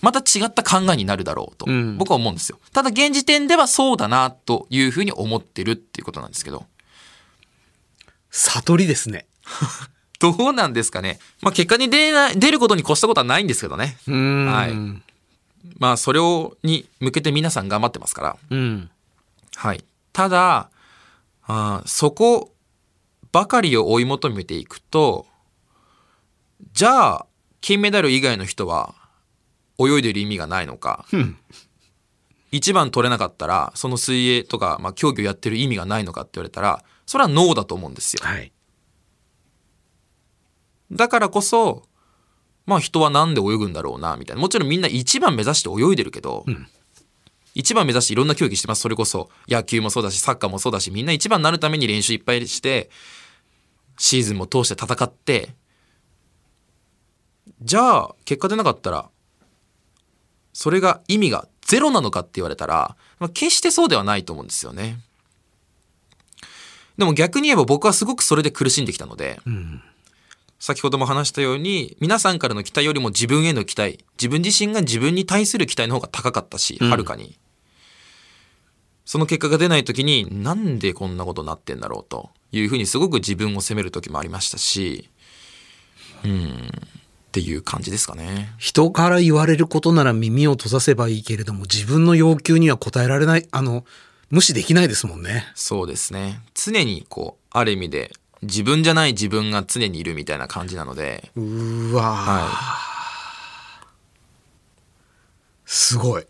[0.00, 1.66] また違った考えになるだろうと、
[1.98, 2.58] 僕は思うんですよ。
[2.72, 6.64] ただ現時点ではそうだな、というふうに思ってるっていうことなんですけど。
[8.30, 9.26] 悟りですね。
[10.20, 11.18] どうなんですかね。
[11.42, 13.98] まあ結果に出ない、出ることに越したことはないんですけどね。
[14.06, 14.46] うん。
[14.46, 14.72] はい。
[15.78, 18.36] まあそれを、に向けて皆さん頑張ってますから。
[18.50, 18.90] うん。
[19.56, 19.84] はい。
[20.12, 20.70] ただ、
[21.46, 22.54] あーそこ
[23.32, 25.26] ばかりを追い求めていくと、
[26.72, 27.26] じゃあ、
[27.60, 28.94] 金メダル以外の人は
[29.78, 31.04] 泳いでる意味がないのか。
[32.52, 38.20] 一番取れなかったら、その水泳とか、まあ、競技をやってる意味がないのかって言われたら、それはノーだと思うんですよ。
[38.24, 38.52] はい。
[40.92, 41.84] だからこそ、
[42.66, 44.42] まあ人はなんで泳ぐんだろうな、みたいな。
[44.42, 46.44] もちろんみんな一番目指して泳いでるけど、
[47.54, 48.82] 一番目指していろんな競技してます。
[48.82, 52.90] それこそ野球もそうだし、サッカーもそうだし、みんな一番になるために練習いっぱいして、
[53.96, 55.54] シーズンも通して戦って、
[57.62, 59.08] じゃあ結果出なかったら、
[60.52, 64.98] それが意味がゼロなのかって言われたら、まあ、決してそうではないと思うんですよね。
[66.96, 69.40] でも逆に言えば僕はすごくそれで苦しんできたので、
[70.64, 77.38] 先ほども話したように、皆さんからの期待よりも自分への期待、自分自身が自分に対する期待の方が高かったし、はるかに。
[79.04, 85.10] その結果が出ない時に、なんでこんなことになってんだろうというふうにすごく自分を責める時もありましたし、
[86.24, 88.54] うん、っていう感じですかね。
[88.56, 93.84] 人から言われることなら耳を閉ざせばいいけれども、自分の要求には応えられない、あの、
[94.30, 95.44] 無視できないですもんね。
[95.54, 96.40] そうですね。
[96.54, 102.78] 常にこう、ある意味で、自分じゃない自分が常にいるみたいな感じなので、うーわー、は
[105.66, 106.26] すごい。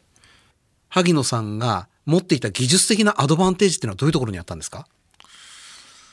[0.88, 4.86] 萩野さんが持っていた技術的なアドバンテージっていうのはどういうところにあったんですか？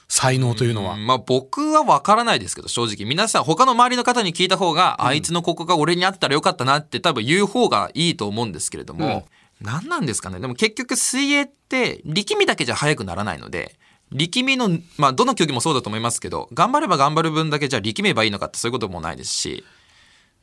[0.07, 0.97] 才能というのは。
[0.97, 3.05] まあ僕は分からないですけど正直。
[3.05, 9.27] 皆さん他の周りの方に聞いた方が、あいつのここが俺にあったらよかったなって多分言う方がいいと思うんですけれども、
[9.61, 10.39] 何なんですかね。
[10.39, 13.75] でも結局水泳って力みだけじゃ速くならないので
[14.11, 19.63] 力みのまあどの競技もそうだと思いますけど頑張れば頑張る分だけじゃあ力めばいいのかってそういうこともないですし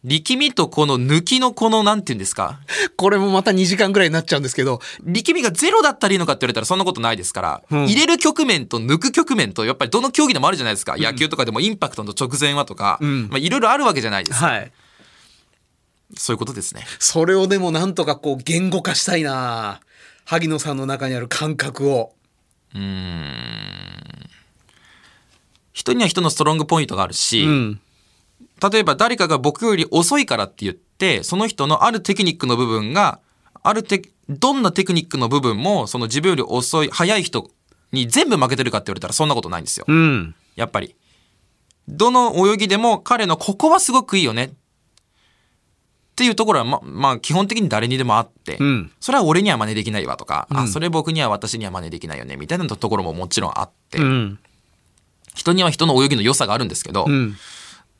[0.05, 2.61] 力みとこの抜きのこの、なんて言うんですか？
[2.97, 10.95] これもまた2時間ぐらいになっちゃうんですけど、力みがゼロだったらいいのかって言われたらそんなことないですから、うん入れる局面と抜く局面と、やっぱりどの競技でもあるじゃないですか。
[10.97, 14.47] 野球とかでもインパクトの直前はとか、んまあいろいろあるわけじゃないですか。
[14.47, 14.71] はい。
[16.17, 16.85] そういうことですね。
[17.01, 19.81] それをでもなんとかこう言語化したいな
[20.25, 22.13] 萩野さんの中にある感覚を。
[25.73, 27.81] 人には人のストロングポイントがあるし、うん。
[28.73, 33.21] 例えば誰かが僕より遅いからって言って、その人のあるテクニックの部分が、
[33.63, 37.51] あるテどんなテクニックの部分も、その自分より遅い、速い人
[37.93, 39.87] に全部負けてるかって言われたらそんなことないんですよ。
[39.89, 40.35] うん。
[40.57, 40.95] やっぱり。
[41.89, 44.53] どの泳ぎでも彼のここはすごくいいよね。
[46.19, 54.39] っていうところはま、まあ基本的に誰にでもあって、うんそれは俺には真似できないわとか、あ、それ僕には私には真似できないよね、みたいなところももちろんあって、うん。
[55.37, 57.37] 人には人の泳ぎの良さがあるんですけど、うん。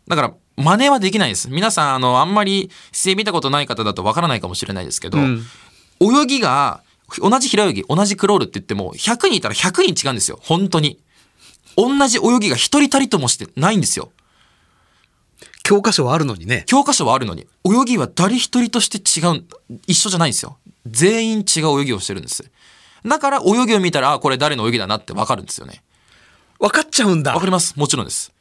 [0.09, 1.49] だから、真似はできないです。
[1.49, 5.45] 皆さん、あの、あんまり姿勢見たことない方だとわからないかもしれないですけど、うん
[6.01, 6.83] 泳ぎが、
[7.19, 10.41] 同じ平泳ぎ、同じクロールって言っても、100人いたら100人違うんですよ。
[10.43, 10.99] 本当に。
[11.77, 14.11] 同じ泳ぎが一人たりともしてないんですよ。
[15.69, 16.65] 教科書はあるのにね。
[16.65, 19.45] 教科書はあるのに、泳ぎは誰一人として違う、
[19.87, 20.57] 一緒じゃないんですよ。
[20.87, 22.51] 全員違う泳ぎをしてるんです。
[23.05, 25.83] だから泳ぎを見たら、あ、これ誰の泳ぎだなってわかるんですよね。
[26.59, 27.35] 分かっちゃうんだ。
[27.35, 27.79] わかります？
[27.79, 28.33] もちろんです。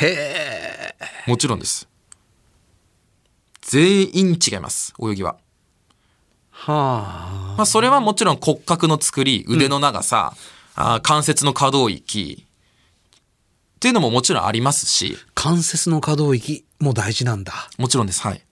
[0.00, 0.94] へえ。
[1.26, 1.88] もちろんです。
[3.62, 5.36] 全員違います、泳ぎは。
[6.52, 7.54] はあ。
[7.56, 10.32] まあ、それはもちろん骨格の作り、腕の長さ、
[10.76, 12.46] あー関節の可動域
[13.76, 17.52] っていうのももちろんありますし、関節の可動域も大事なんだ。
[17.78, 18.22] もちろんです。
[18.22, 18.42] はい。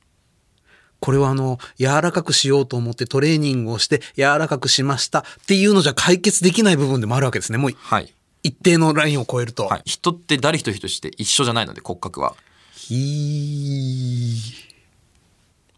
[1.00, 7.58] これはあの、柔らかくしようと思ってトレーニングをして柔らかくしましたっていうのじゃ解決できない部分でもあるわけですね。
[7.58, 8.14] もうはい。
[8.44, 9.66] 一定のラインを超えると。
[9.66, 9.82] はい。
[9.84, 12.34] 人って誰一人として一緒じゃないので、骨格は。
[12.74, 14.72] ひ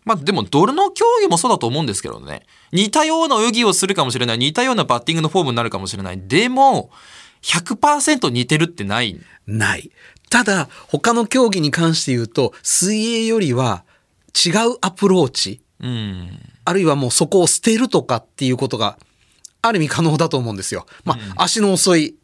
[0.04, 2.46] まあでも、どの競技もそうだと思うんですけどね。
[2.72, 4.38] 似たような泳ぎをするかもしれない。
[4.38, 6.20] 似たようなバッティングのフォームになるかもしれない。
[6.20, 6.90] でも、
[7.44, 9.20] 100%似てるってない？
[9.46, 9.90] ない。
[10.30, 13.84] ただ、他の競技に関して言うと、水泳よりは
[14.34, 16.40] 違うアプローチ、うん。
[16.64, 18.98] あるいはもうそこを捨てるとかっていうことが、
[19.60, 20.86] ある意味可能だと思うんですよ。
[21.04, 22.16] まあ、足の遅い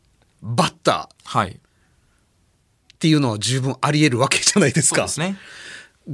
[0.42, 1.60] バッターっはい。
[2.98, 5.06] ていうのは十分あり得るわけじゃないですか。
[5.08, 5.38] そうですね。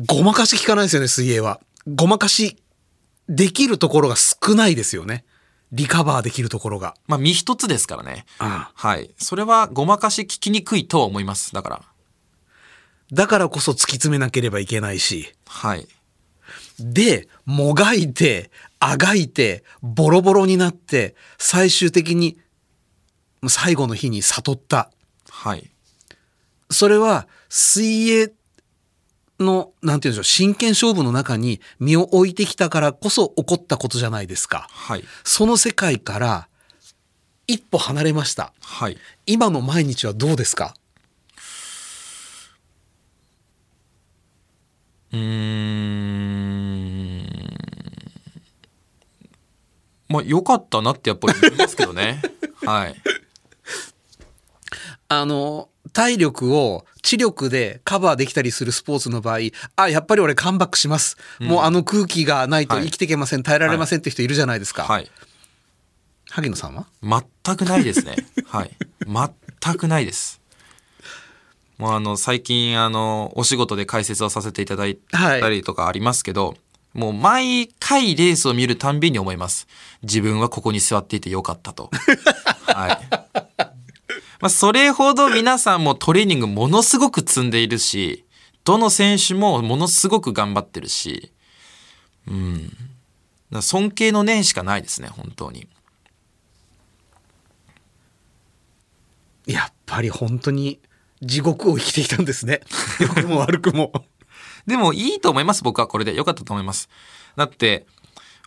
[0.06, 1.60] ごまかし効かないですよね、水泳は。
[1.86, 2.56] ごまかし
[3.28, 5.24] できるところが少ないですよね。
[5.72, 6.94] リカバーできるところが。
[7.06, 8.24] まあ、身一つですからね。
[8.38, 9.14] ああはい。
[9.18, 11.52] それはごまかし聞きにくいとは思います。
[11.52, 11.82] だから。
[13.12, 15.32] だからこそ突き詰めなければいけないし。
[15.46, 15.86] はい。
[16.78, 22.38] で、もがいて、あがいて、ボロボロになって、最終的に
[23.48, 24.90] 最後の日に悟った。
[25.30, 25.70] はい。
[26.70, 28.30] それは水泳
[29.40, 34.66] の、なんて言うんでしょう、真剣勝負の中に身を置いてきたからこそ起こったことじゃないですか。
[34.70, 35.04] はい。
[35.24, 36.48] その世界から
[37.46, 38.52] 一歩離れました。
[38.60, 38.96] はい。
[39.26, 40.74] 今の毎日はどうですか？
[45.12, 45.26] うーん。
[50.08, 52.22] まあ、良かったなってやっぱり思いますけどね。
[52.64, 52.94] はい。
[55.08, 59.38] あの、体力を知力でカバーできたりするスポーツの場合、
[59.76, 61.16] あ、やっぱり俺カムバックします。
[61.40, 64.84] もうあの空気がないとはい生きていけません、耐えられませんって人いるじゃないですか。
[64.84, 65.10] はい。
[66.30, 66.86] 萩野さんは？
[67.02, 68.16] 全くないですね。
[68.46, 68.70] はい。
[69.62, 70.40] 全くないです。
[71.78, 76.56] もうあの、最近あの、お仕事で解説をさせていただいたりとかありますけど、
[76.94, 79.66] もう毎回レースを見るたんびに思います。
[80.02, 81.90] 自分はここに座っていてよかったと。
[82.66, 82.98] はい。
[84.40, 88.24] まあ、それほど皆さんもトレーニングものすごく積んでいるし、
[88.64, 91.32] どの選手もものすごく頑張ってるし、
[92.26, 92.70] うん。
[93.62, 95.68] 尊敬の念しかないですね、本当に。
[99.46, 100.80] やっぱり本当に
[101.22, 102.60] 地獄を生きてきたんですね。
[103.00, 103.92] 良くも悪くも。
[104.66, 106.14] でもいいと思います、僕はこれで。
[106.14, 106.88] よかったと思います。
[107.36, 107.86] だって、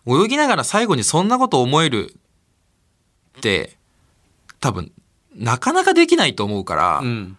[0.06, 2.14] 泳ぎながら最後にそんなこと思える
[3.38, 3.78] って、
[4.60, 4.92] 多分、
[5.36, 7.36] なかなかできないと思うから、うん。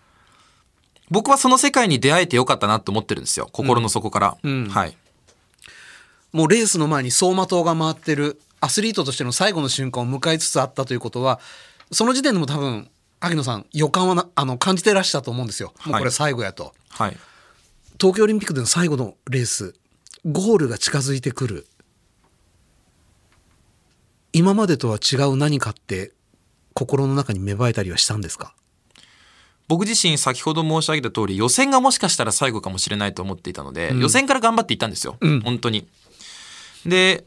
[1.10, 3.49] 僕はその世界に出会えてよかったなと思ってるんですよ。
[3.51, 4.38] 心の底から。
[4.43, 4.97] うんはい。
[6.32, 11.39] もうレースの前に走馬灯が回ってるアスリートとしての最後の瞬間を迎えつつあったということは、
[11.91, 15.73] その時点でも多分、萩野さん予感はなあの感じてらしたと思うんですよ。
[15.85, 16.73] もうこれ最後やと。
[16.89, 17.17] はい。
[18.00, 19.75] 東京オリンピックでの最後のレース
[20.25, 21.67] ゴールが近づいてくる
[24.33, 26.12] 今までとは違う何かって
[26.74, 28.54] 心の中に芽生えたりはしたんですか？
[29.67, 35.88] 僕自身先ほど申し上げた通り予選がもしかしたら最後かもしれないと思っていたので、予選から頑張っていったんですよ、本当に。
[36.86, 37.26] で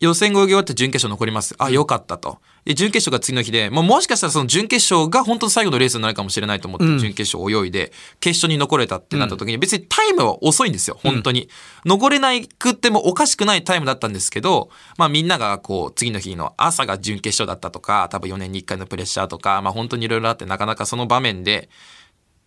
[0.00, 1.54] 予選が泳ぎ終わって準決勝残ります。
[1.58, 2.38] あ、よかったと。
[2.64, 11.48] で、準決勝が次の日で、もしかしたらその準決勝が本当の最後のレースになるかもしれないと思って準決勝泳いで、決勝に残れたってなった時に、別にタイムは遅いんですよ、本当に。
[11.84, 21.68] 残れないくってもおかしくないタイムだったんですけど、まあみんながこう、次の日の朝が準決勝だったとか、多分4年に1回のプレッシャーとか、まあ本当にいろいろあって、なかなかその場面で、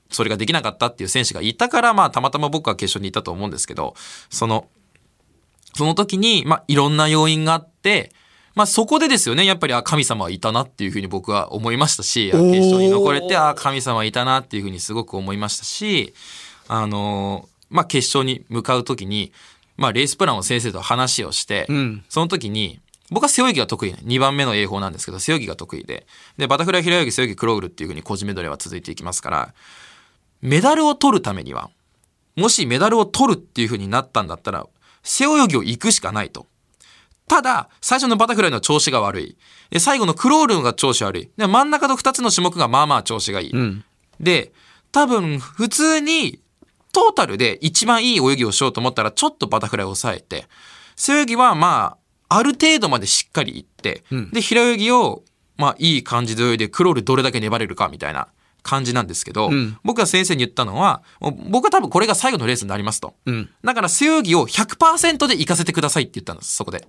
[0.09, 3.93] それができなかったっていう選手がいたから、まあたまたま僕は決勝にいたと思うんですけど、
[4.29, 4.67] その、
[5.75, 8.11] その時に、まあ、いろんな要因があって、
[8.57, 16.15] まあ、そこでですよね、やっぱり、あ、神様はいたなっていうふうに僕は思いましたし、あ決勝に残れて、あ、神様はいたなっていうふうにすごく思いましたし、
[16.67, 19.31] あのーまあ、決勝に向かう時に、
[19.77, 22.79] まあ、レースプランを先生と話をして、んその時に、
[23.11, 23.99] 僕は背泳ぎが得意ね。
[24.03, 26.07] 2番目の泳法なんですけど、背泳ぎが得意で。
[26.39, 29.53] で、バタフライ、平泳ぎ、背泳ぎ、クロールっていうふうに個人メドレーは続いていきますから、
[30.41, 31.69] メダルを取るためには、
[32.35, 34.65] もしメダルを取るっていう風になったんだったら、
[35.03, 36.47] 背泳ぎを行くしかないと。
[37.27, 39.37] ただ、最初のバタフライの調子が悪い。
[39.69, 41.29] で、最後のクロールが調子悪い。
[41.37, 43.55] で、真ん中と2つの種目がまあまあ調子がいい。
[43.55, 43.83] ん
[44.19, 44.53] で、
[44.91, 46.39] 多分、普通に、
[46.93, 50.47] トータルで一番いい泳ぎをしようと思ったら、ちょっとバタフライを抑えて、
[50.95, 51.97] 背泳ぎはま
[52.29, 55.23] あ、ある程度までしっかりいって、で、平泳ぎを、
[55.57, 58.29] まあ、いい感じで泳いで、クロールどれだけ粘れるかみたいな
[58.63, 61.01] 感じなんですけど、ん僕が先生に言ったのは、
[61.49, 63.15] 僕は多分これが最後のレースになりますと。
[63.25, 66.87] うんだから背泳ぎを100%で行かせてくださいって言ったんです、そこで。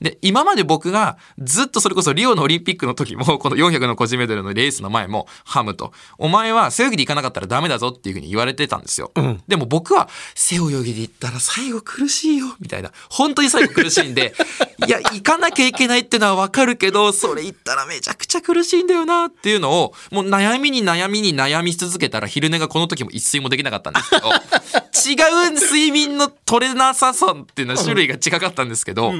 [0.00, 9.12] で、今まで僕がずっとそれこそリオのオリンピックの時も、 この400の個人メドレーのレースの前も、ハムと、お前は背泳ぎで行かなかったらダメだぞっていうふうに言われてたんですよ。
[9.48, 12.92] でも僕は、背泳ぎで行ったら最後苦しいよ、みたいな。
[13.08, 14.34] 本当に最後苦しいんで、
[14.86, 24.28] いや、行かなきゃいけないってのはわかるけど、それ言ったらめちゃくちゃ苦しいんだよなっていうのを、もう悩みに悩みに悩み続けたら昼寝がこの時も一睡もできなかったんですけど、
[25.08, 25.14] 違
[25.48, 29.12] う睡眠の取れなささっていうのは種類が違かったんですけど、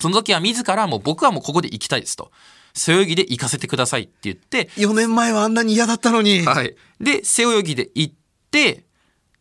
[0.00, 2.30] その時は自らもう僕はもうここで行きたいですと。
[2.74, 6.40] 背泳ぎで行かせてくださいって言って、4年前はあんなに嫌だったのに。
[6.42, 6.76] はい。
[7.00, 8.14] で、背泳ぎで行っ
[8.50, 8.84] て、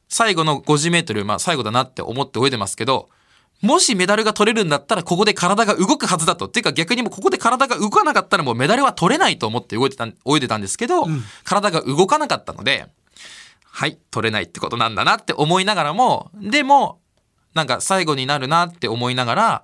[0.07, 3.10] 最後の50メートル、まあ最後だなって思って泳いでますけど、
[3.62, 6.47] もしメダルが取れるんだったらここで体が動くはずだと。
[6.47, 11.05] っていうか逆にもうここで体が動かなかったらもうメダルは取れないと思って動いてた、泳いでたんですけど、
[11.43, 12.88] 体が動かなかったので、
[13.64, 16.99] はい、取れないってことなんだなって思いながらも、でも、
[17.53, 19.64] なんか最後になるなって思いながら、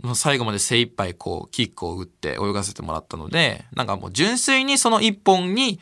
[0.00, 5.78] もう最後まで精一杯こうキックを打って泳がせてもらったので、なんかもう純粋にその一本に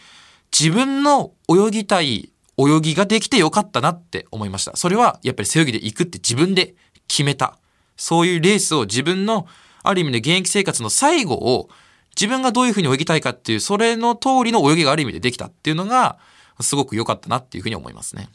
[0.53, 4.77] 自分の泳ぎたい泳ぎができてよかったなって思いました。
[4.77, 6.75] それはやっぱり背泳ぎで行くって自分で
[7.09, 7.59] 決めた。
[7.97, 9.47] そういうレースを自分の
[9.83, 11.69] ある意味で現役生活の最後を
[12.17, 16.19] 自分がどういうふうに泳ぎたいかっていうそれの通りの泳ぎがある意味でできたっていうのが
[16.61, 18.29] すごく良かったなっていうふうに思いますね。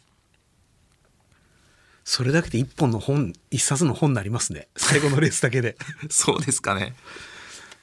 [2.06, 4.68] それだけで一本の本、一冊の本になりますね。
[4.78, 5.76] 最後のレースだけで。
[6.10, 6.96] そうですかね。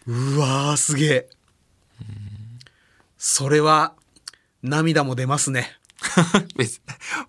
[0.07, 1.31] うわー、すげえ。
[3.19, 3.95] それは、
[4.63, 5.77] 涙も出ますね。
[6.57, 6.81] 別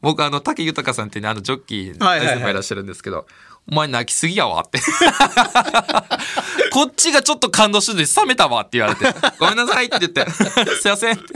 [0.01, 3.27] 僕あの武豊さんってねあのジョッキー先輩いらっしゃるんですけど、
[3.69, 4.79] お前泣きすぎやわって
[6.73, 9.05] こっちがちょっと感動してて冷めたわって言われて
[9.37, 11.33] ごめんなさいって言ってすいませんって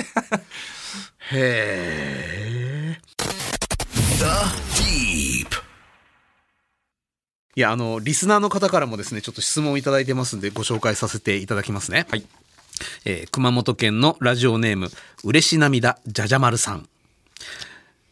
[1.31, 3.01] へえ。
[7.57, 12.05] いや、あの、リスナーの方からもですね、ちょっと質問をいただいてますんで、ご紹介させていただきますね。
[12.11, 12.23] はい。
[13.03, 14.91] えー熊本県のラジオネーム、
[15.23, 16.87] 嬉し涙じゃじゃ丸さん。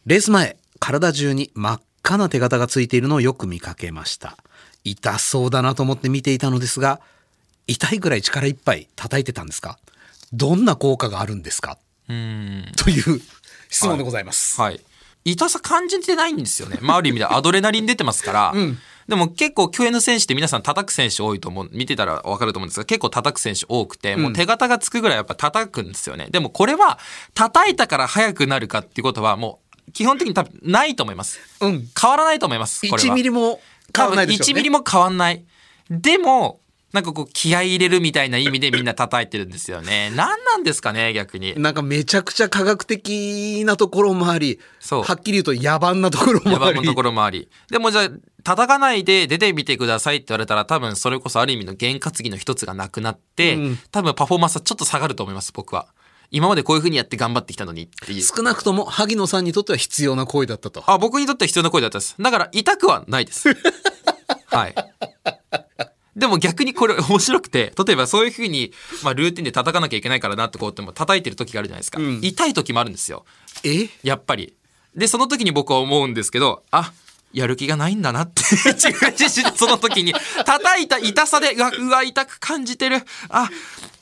[0.07, 4.35] レース前、体中に真っ赤な手形がついているのをよく見かけました。
[4.83, 6.99] 痛そうだなと思って見ていたのですが、
[7.67, 9.77] 痛いぐらい力いっぱい叩いてたんですか？
[10.33, 11.77] どんな効果があるんですか？
[12.09, 13.21] うんという
[13.69, 14.59] 質問でございます。
[14.59, 14.81] はい
[15.23, 18.53] 痛さ感じてないんですよね、まあ、ある意味でアドレナリン出てますから、
[19.07, 26.27] でも結構競泳の選手って皆さん叩く選手多いと思う見てたら分かると思うんですが結構叩く選手多くてもう手形がつくぐらいやっぱ叩くんですよね。
[26.31, 26.97] でもこれは
[27.33, 31.39] 叩いたから速くなるかっていうことはもう基本的に多分ないと思います。
[31.61, 31.87] うん。
[31.99, 33.09] 変わらないと思いますこれは。
[33.09, 33.59] 1ミリも
[33.95, 34.53] 変わらないでしょうね。
[34.53, 35.45] 1ミリも変わんない。
[35.89, 36.59] でも
[36.93, 46.59] なんかこう気合い入れるみたいな意味でみんな叩いてるんですよね 何なんですかね逆になんかめちゃくちゃ科学的なところもあり、そうはっきり言うと野蛮なところもあり。
[46.59, 47.49] 野蛮のところもあり。
[47.69, 48.09] でもじゃあ、
[48.43, 55.87] 叩かないで出てみてくださいって言われたら多分それこそある意味の験担ぎの一つがなくなって、うん多分パフォーマンスはちょっと下がると思います、僕は。
[56.31, 58.21] 今までこういう風にやって頑張ってきたのにっていう。
[58.21, 60.83] 少なくとも萩野さんにとっては必要な行為だったと。
[60.87, 62.15] あ、僕にとっては必要な声だったです。
[62.19, 63.49] だから痛くはないです。
[64.47, 64.75] はい。
[66.15, 68.71] でも逆にこれ面白くて、例えばそういうふうに、
[69.03, 71.99] まあルーティンで叩かなきゃいけないからなってこうっても叩いてる時があるじゃないですか。
[72.21, 73.25] 痛い時もあるんですよ。
[73.63, 73.89] え？
[74.03, 74.53] やっぱり。
[74.95, 76.93] で、その時に僕は思うんですけど、あ、
[77.33, 80.13] やる気がないんだなって、自分自身でその時に、
[80.45, 83.03] 叩いた痛さで、うわ、うわ痛く感じてる。
[83.27, 83.49] あ、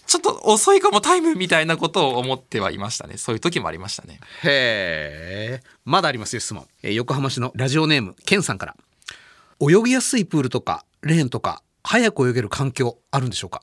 [0.06, 3.18] ちょっと遅いかもタイムみたいなことを思ってはいましたね。
[3.18, 4.20] そういう時もありましたね。
[4.44, 5.64] へえ。
[5.84, 6.68] まだありますよ、質問。
[6.84, 8.76] えー横浜市のラジオネーム、ケンさんから。
[9.60, 13.62] 泳ぎやすいプールとか、レーンとか、早く泳げる環境あるんでしょうか？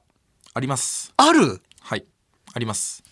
[0.55, 1.13] あります。
[1.17, 1.61] ある？
[1.81, 2.05] はい。
[2.53, 3.03] あります。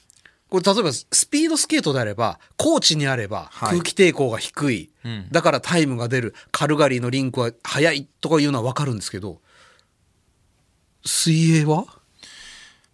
[0.48, 9.40] これ例えばスピードスケートであれば高地にあればはい空気抵抗が低い、うんだからタイムが出るカルガリーのリンクは速いとかいうのは分かるんですけど
[11.04, 11.84] 水泳は？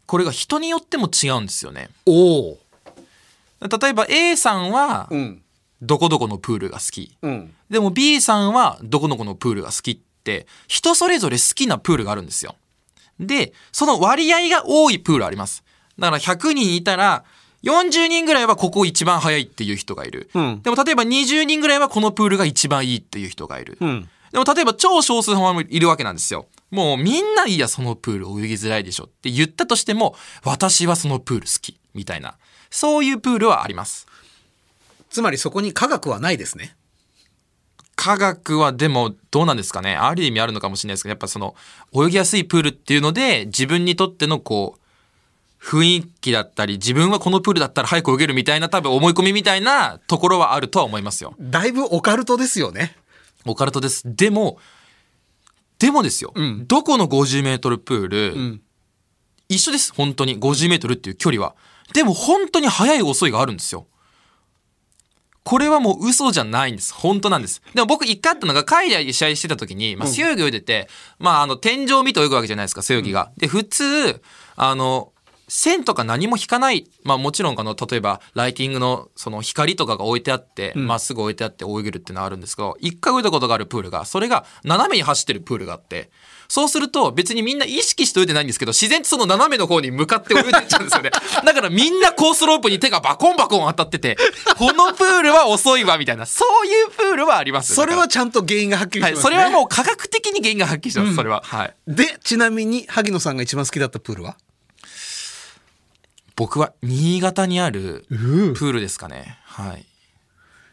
[0.06, 1.90] これが人によっても違うんですよね。
[2.06, 2.58] おお
[3.60, 5.40] 例えば A さんは、うん
[5.80, 7.16] どこどこのプールが好き。
[7.22, 10.02] うんでも B さんはどこどこのプールが好きって、
[10.66, 12.56] 人それぞれ好きなプールがあるんですよ。
[13.20, 15.62] で、その割合が多いプールあります。
[15.98, 17.24] だから100人いたら、
[17.62, 20.28] 40人ぐらいはここ一番早いっていう人がいる。
[20.34, 23.78] うんでも例えば20人ぐらいはこのプールが一番いいっていう人がいる。
[23.80, 26.46] うんでも例えば超少数派もいるわけなんですよ。
[26.70, 31.78] もうみんないいやそのプール泳ぎづらいでしょって言ったとしても、私はそのプール好き。
[31.94, 32.36] みたいな。
[32.68, 34.08] そういうプールはあります。
[35.08, 36.74] つまりそこに科学はないですね
[37.96, 39.96] 科学はでもどうなんですかね？
[39.96, 41.54] ある意味あるのかもしれないですけどやっぱその
[41.94, 51.34] 泳ぎやすいプールっていうので自分にとってのこう雰囲気だったり自分はこのプールだったら早く泳げるみたいな多分思い込みみたいなところはあるとは思いますよ。
[51.40, 52.96] だいぶオカルトですよね
[53.46, 54.02] オカルトです。
[54.04, 54.58] でも
[55.78, 58.60] でもですよ、んどこの50メートルプール、ん
[59.48, 61.54] 一緒です本当に50メートルっていう距離は。
[61.92, 63.86] でも本当に速い遅いがあるんですよ。
[65.44, 66.92] これはもう嘘じゃないんです。
[66.94, 67.62] 本当なんです。
[67.74, 70.88] でも僕一回あったのが海外で試合してた時に、まあ、背泳ぎ泳いでて、
[71.18, 73.30] まあ、あの、天井を見て泳ぐわけじゃないですか、背泳ぎが。
[73.36, 74.22] で、普通、
[74.56, 75.12] あの、
[75.48, 76.86] 線とか何も引かない。
[77.02, 86.10] まあもちろん、あの、例えば、ライティングの、その光とかが置いてあって、ま、っすぐ置いてあって泳げるっていうのはあるんですけど、一回泳いだことがあるプールが、それが斜めに走ってるプールがあって、
[86.48, 91.10] そうすると別にみんな意識して泳いでないんですけど、自然とその斜めの方に向かって泳いでっちゃうんですよね。
[91.44, 94.16] だからみんなコースロープに手がバコンバコン当たってて、
[94.58, 97.74] このプールは遅いわ、みたいな、そういうプールはあります。
[97.74, 101.42] それはだちゃんと原因がはっきりしてますね、それはもう科学的に原因がはっきりしてます、それは。
[101.44, 101.74] はい。
[101.86, 104.36] でちなみに萩野さんが一番好きだったプールは？
[106.36, 109.38] 僕は新潟にあるプールですかね。
[109.44, 109.84] はい。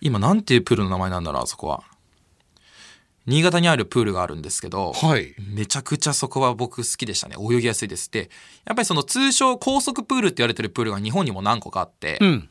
[0.02, 1.84] 今なんていうプールの名前なんだろう、あそこは。
[3.28, 7.36] 新潟にあるプールがあるんですけど、はいめちゃくちゃそこは僕好きでしたね。
[7.40, 8.10] 泳ぎやすいです。
[8.10, 8.32] で、
[8.66, 12.50] やっぱりその通称高速プールって言われてるプールが日本にも何個かあって、うん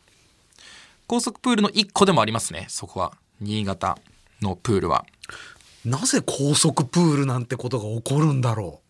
[1.08, 3.12] 高速プールの1個でもありますね、そこは。
[3.40, 3.98] 新潟
[4.40, 5.04] のプールは。
[5.84, 8.80] なぜ高速プールなんてことが起こるんだろ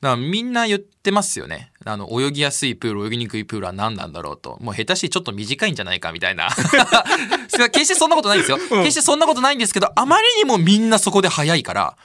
[0.00, 1.72] だからみんな言ってますよね。
[1.84, 4.58] あの、泳ぎやすいプール、泳ぎにくいプールは何なんだろうと。
[4.60, 6.50] もう下手しちょっと短いんじゃないかみたいな。
[7.48, 8.58] それは決してそんなことないんですよ。
[8.58, 11.96] 決してそんなことないんですけど、あまりにもみんなそこで速いから、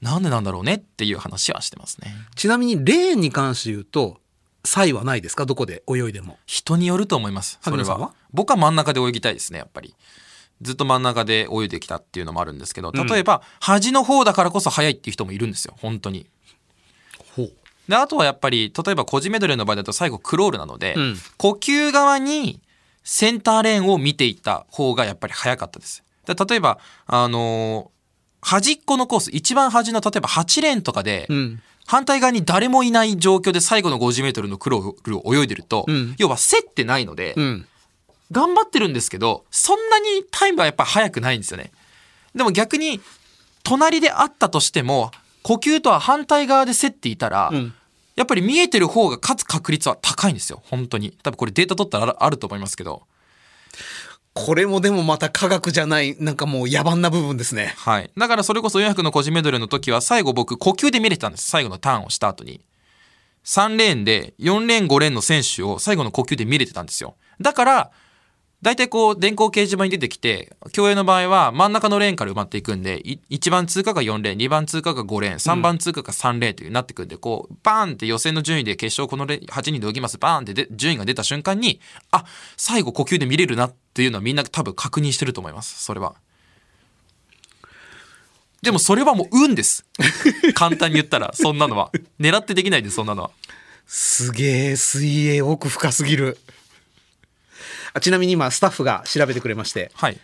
[0.00, 2.14] なんでなんだろうねっていう話はしてますね。
[2.32, 4.20] うちなみにレーンに関して言うと
[4.64, 5.46] 差異はないですか？
[5.46, 7.58] どこで泳いでも人によると思います。
[7.62, 8.12] それは。
[8.32, 9.94] 僕は真ん中で泳ぎたいですね、やっぱり。
[10.62, 16.26] ずっと真ん中で泳いできたっていうのもあるんですけど、例えば、端の方だからこそ速いっていう人もいるんですよ、本当に。
[17.88, 21.16] で、あとはやっぱり、例えば個人メドレーの場合だと最後クロールなので、うん。
[21.36, 22.60] 呼吸側に
[23.04, 26.02] センターレーンを見ていった方がやっぱり早かったです。
[26.26, 27.96] で例えば、あのー
[28.42, 31.60] 端っこのコース、一番端の例えば8レーンとかで、ん。
[31.84, 36.14] 反対側に誰もいない状況で最後の50メートルのクロールを泳いでると、ん。
[36.18, 37.66] 要は競ってないので、うん。
[38.30, 41.72] 頑張ってるんですけど、そんなにタイムはやっぱ速くないんですよね。
[42.36, 43.00] でも逆に、
[43.64, 45.10] 隣であったとしても、
[45.46, 47.72] 呼吸とは反対側で競っていたら、ん
[48.16, 50.60] やっぱり見えてる方が勝つ確率は高いんですよ。
[50.64, 51.12] 本当に。
[51.22, 53.06] 多分これデータ取ったらあるあると思いますけど。
[54.34, 58.10] これもでもまた科学じゃないなんかもう野蛮な部分ですねはい。
[58.16, 61.48] だからそれこそ400の個人メドレーの時は最後僕呼吸で見れてたんです。
[61.48, 62.60] 最後のターンをした後に。
[63.44, 67.14] 3レーンで4レーン5レーンの選手を最後の呼吸で見れてたんですよ。
[67.40, 67.90] だから、
[68.62, 81.80] 大体こう電光掲示板に出てきて、競泳の場合は真ん中のレーンから埋まっていくんで、い1番通過が4レーン、2番通過が5レーン、3番通過が3レーンというなってくんで、こう、バーンって予選の順位で決勝このレ8人で泳ぎます、バーンってで順位が出た瞬間に、
[82.10, 82.24] あ、
[82.56, 86.14] 最後呼吸で見れるなっていうのはみんな多分確認してると思います、それは。
[88.62, 89.84] でもそれはもう運です。
[90.54, 91.92] 簡単に言ったら、そんなのは。
[92.18, 93.30] 狙ってできないです、そんなのは。
[93.86, 96.38] すげえ水泳奥深すぎる
[97.96, 100.18] あちなみに今スタッフが調べてくれましてはい。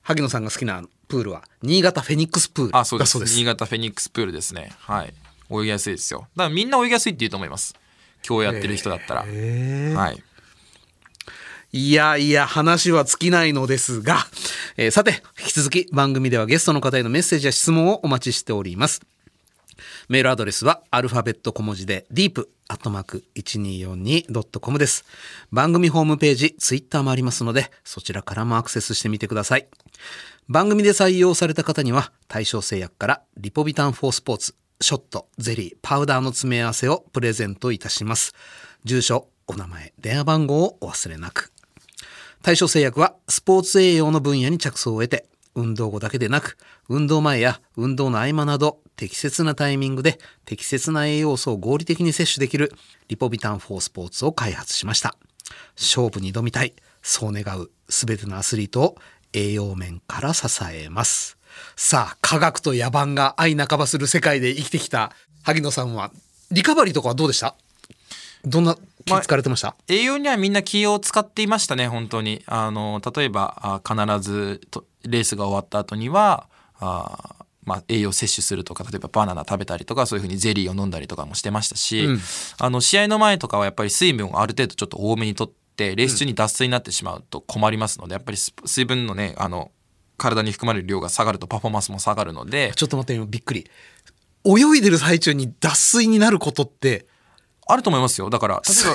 [0.00, 2.72] 萩野さんが好きなプールは新潟フェニックスプール。
[2.72, 4.72] だそうです新潟フェニックスプールですね。
[4.78, 5.12] はい。
[5.50, 6.28] 泳ぎやすいですよ。
[6.34, 7.74] だからみんな泳ぎやすいって言うと思います。
[8.26, 9.20] 今日やってる人だったら。
[9.20, 9.26] は
[10.12, 10.22] い。
[11.72, 14.16] いやいや、話は尽きないのですが、
[14.78, 19.02] えーさて、引き続き番組ではゲストの方へのメッセージや質問をお待ちしております。
[20.08, 25.04] メールアドレスはアルファベット小文字で deep.1242.com です。
[25.52, 29.68] 番組ホームページ、ツイッターもありますので、そちらからもアクセスしてみてください。
[30.48, 38.34] 番組で採用された方には、対象製薬からリポビタン4スポーツ、ショット、ゼリー、パウダーの詰め合わせをプレゼントいたします。
[38.84, 41.52] 住所、お名前、電話番号をお忘れなく。
[42.42, 46.56] 対象製薬はスポーツ栄養の分野に着想を得て、運動後だけでなく、
[46.88, 52.72] 運動前や運動の合間など、適切なタイミングで適切な栄養素を合理的に摂取できる
[53.08, 55.16] リポビタン4スポーツを開発しました。
[55.76, 58.96] 勝負に挑みたい、そう願う全てのアスリートを
[59.32, 61.38] 栄養面から支えます。
[61.76, 66.12] さあ、科学と野蛮が相半ばする世界で生きてきた萩野さんは、
[66.50, 67.54] リカバリーとかはどうでした？
[68.44, 68.76] どんな
[69.18, 72.42] 気使われてました、栄養にはみんな気を使っていましたね、本当に。
[72.46, 76.48] あの、例えば、あ必ずとレースが終わった後には、
[76.78, 82.20] あまあ、栄養摂取するとか、例えばバナナ食べたりとか、そういうふうにゼリーを飲んだりとかもしてましたし、うん
[82.58, 89.70] あの、試合の前とかはやっぱり水分をある程度ちょっと多めにとって、レース中に脱水になってしまうと困りますので、やっぱりす水分のね、あの、
[90.16, 93.70] 体に含まれる量が下がるとパフォーマンスも下がるので、ちょっと待って、今びっくり。
[94.44, 97.06] 泳いでる最中に脱水になることって、
[97.72, 98.30] あると思いますよ。
[98.30, 98.88] だから、水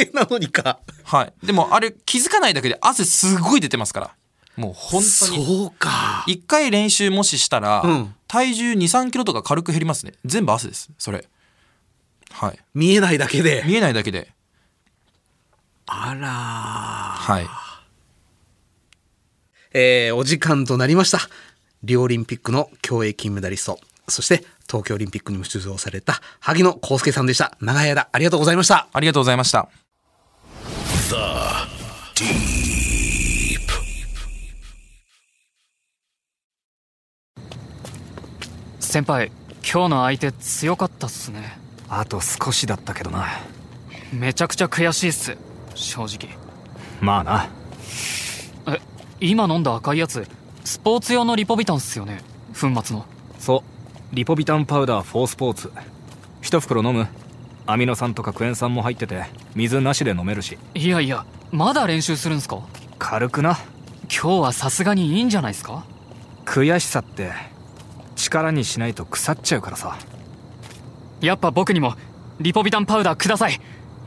[0.00, 0.80] 泳なのにか。
[1.04, 1.46] はい。
[1.46, 4.14] でもあれ気づかないだけで汗すごい出てますから。
[4.56, 5.46] もう本当に。
[5.46, 6.24] そうか。
[6.26, 10.14] 一回練習もししたら、うん体重2、3キロとか軽く減りますね。
[10.24, 10.88] 全部汗です。
[10.96, 11.28] それ。
[12.30, 12.58] はい。
[12.72, 13.62] 見えないだけで。
[13.66, 14.32] 見えないだけで。
[15.86, 17.46] あらはい。
[19.74, 21.18] えーお時間となりました。
[21.82, 23.78] リオオリンピックの競泳金メダリスト、
[24.12, 27.56] そして東京オリンピックにも出場された萩野公介さんでした。
[27.60, 28.88] 長い間ありがとうございました。
[28.92, 29.68] ありがとうございました。
[32.14, 32.52] Deep.
[38.92, 39.32] 先輩
[39.62, 41.56] 今日の相手強かったっすね
[41.88, 43.26] あと少しだったけどな
[44.12, 45.34] めちゃくちゃ悔しいっす
[45.74, 46.36] 正直
[47.00, 47.48] まあな
[48.68, 48.78] え
[49.18, 50.26] 今飲んだ赤いやつ
[50.64, 52.20] スポーツ用のリポビタンっすよね
[52.52, 53.06] 粉末の
[53.38, 53.71] そう
[54.12, 55.72] リポビタンパウダー4スポーツ。
[56.42, 57.08] 一袋飲む。
[57.64, 60.58] アミノ酸とかクエン酸も入ってて水なしで飲めるし。
[60.74, 62.60] いやいやまだ練習するんすか？
[62.98, 63.56] 軽くな。
[64.02, 65.86] 今日はさすがにいいんじゃないっすか？
[66.44, 67.32] 悔しさって
[68.14, 69.96] 力にしないと腐っちゃうからさ。
[71.22, 71.94] やっぱ僕にも
[72.38, 73.58] リポビタンパウダーください。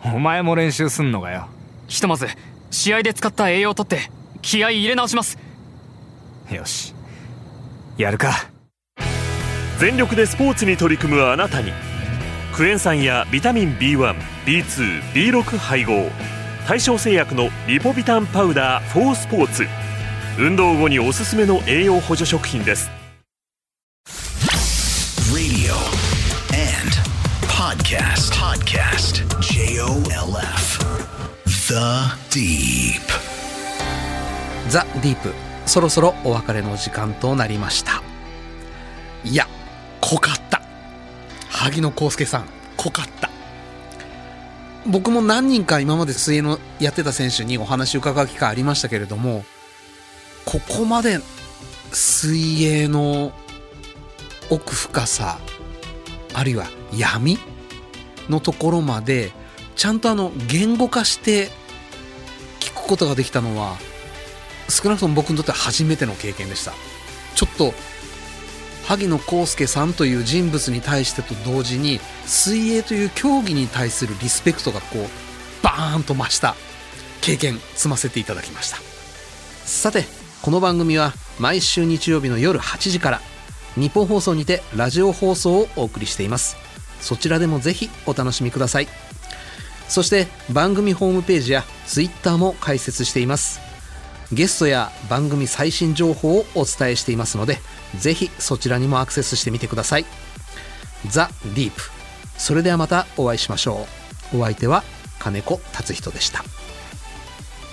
[0.04, 1.48] お前も練習すんのかよ。
[1.88, 2.28] ひとまず
[2.70, 4.12] 試合で使った栄養をとって
[4.44, 5.40] 気合い入れ直します。
[6.52, 6.94] よし。
[7.98, 8.52] やるか
[9.80, 11.72] 全力でスポーツに取り組むあなたに
[12.54, 16.10] クエン酸やビタミン B1B2B6 配合
[16.68, 19.66] 対象製薬のリポビタンパウダー4スポーツ
[20.40, 22.90] 運動後におすすめの栄養補助食品です
[25.34, 25.74] Radio
[26.54, 26.96] and
[27.48, 28.34] podcast.
[28.34, 29.26] Podcast.
[29.42, 30.80] J O L F.
[31.46, 31.76] The
[32.30, 33.02] Deep.
[34.70, 35.34] ザ・ディープ
[35.66, 38.02] そろそろお別れの時間となりました
[39.24, 39.48] いや
[40.10, 40.62] 濃かった。
[41.50, 42.46] 萩野公介さん
[42.78, 43.30] 濃かった。
[44.86, 49.44] 僕も何人か今まで水泳のやってた選手にお話伺う機会ありましたけれども
[50.46, 51.20] ここまで
[51.92, 53.32] 水泳の
[54.52, 55.40] 奥深さ
[56.36, 57.40] あるいは闇
[58.30, 59.32] のところまで
[59.76, 61.50] ちゃんとあの言語化して
[62.60, 63.76] 聞くことができたのは
[64.70, 66.74] 少なくとも僕にとっては初めての経験でした。
[67.36, 67.74] ちょっと
[68.88, 76.56] 萩野公介さんという人物に対してと同時に水泳という競技に対するリスペクトがこうバーンと増した
[77.22, 78.78] 経験積ませていただきました。
[79.66, 80.04] さて
[80.44, 83.22] この番組は毎週日曜日の夜8時から
[83.76, 86.56] 日本放送にてラジオ放送をお送りしています。
[87.02, 88.88] そちらでもぜひお楽しみください。
[89.90, 93.60] そして番組ホームページやツイッターも開設しています。
[94.32, 97.60] ゲストや番組最新情報をお伝えしていますので
[98.00, 100.06] ぜひそちらにもアクセスしてみてください。
[101.08, 101.82] ザ・ディープ。
[102.38, 103.88] それではまたお会いしましょ
[104.34, 104.38] う。
[104.40, 104.84] お相手は
[105.20, 106.44] 金子達人でした。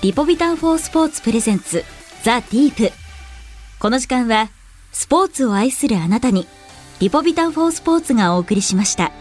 [0.03, 1.85] リポビタン4スポーツプレゼンツ
[2.23, 2.93] ザ・ディープ。
[3.79, 4.51] この時間は
[4.93, 6.47] スポーツを愛するあなたに
[7.01, 9.13] リポビタン4スポーツがお送りしました。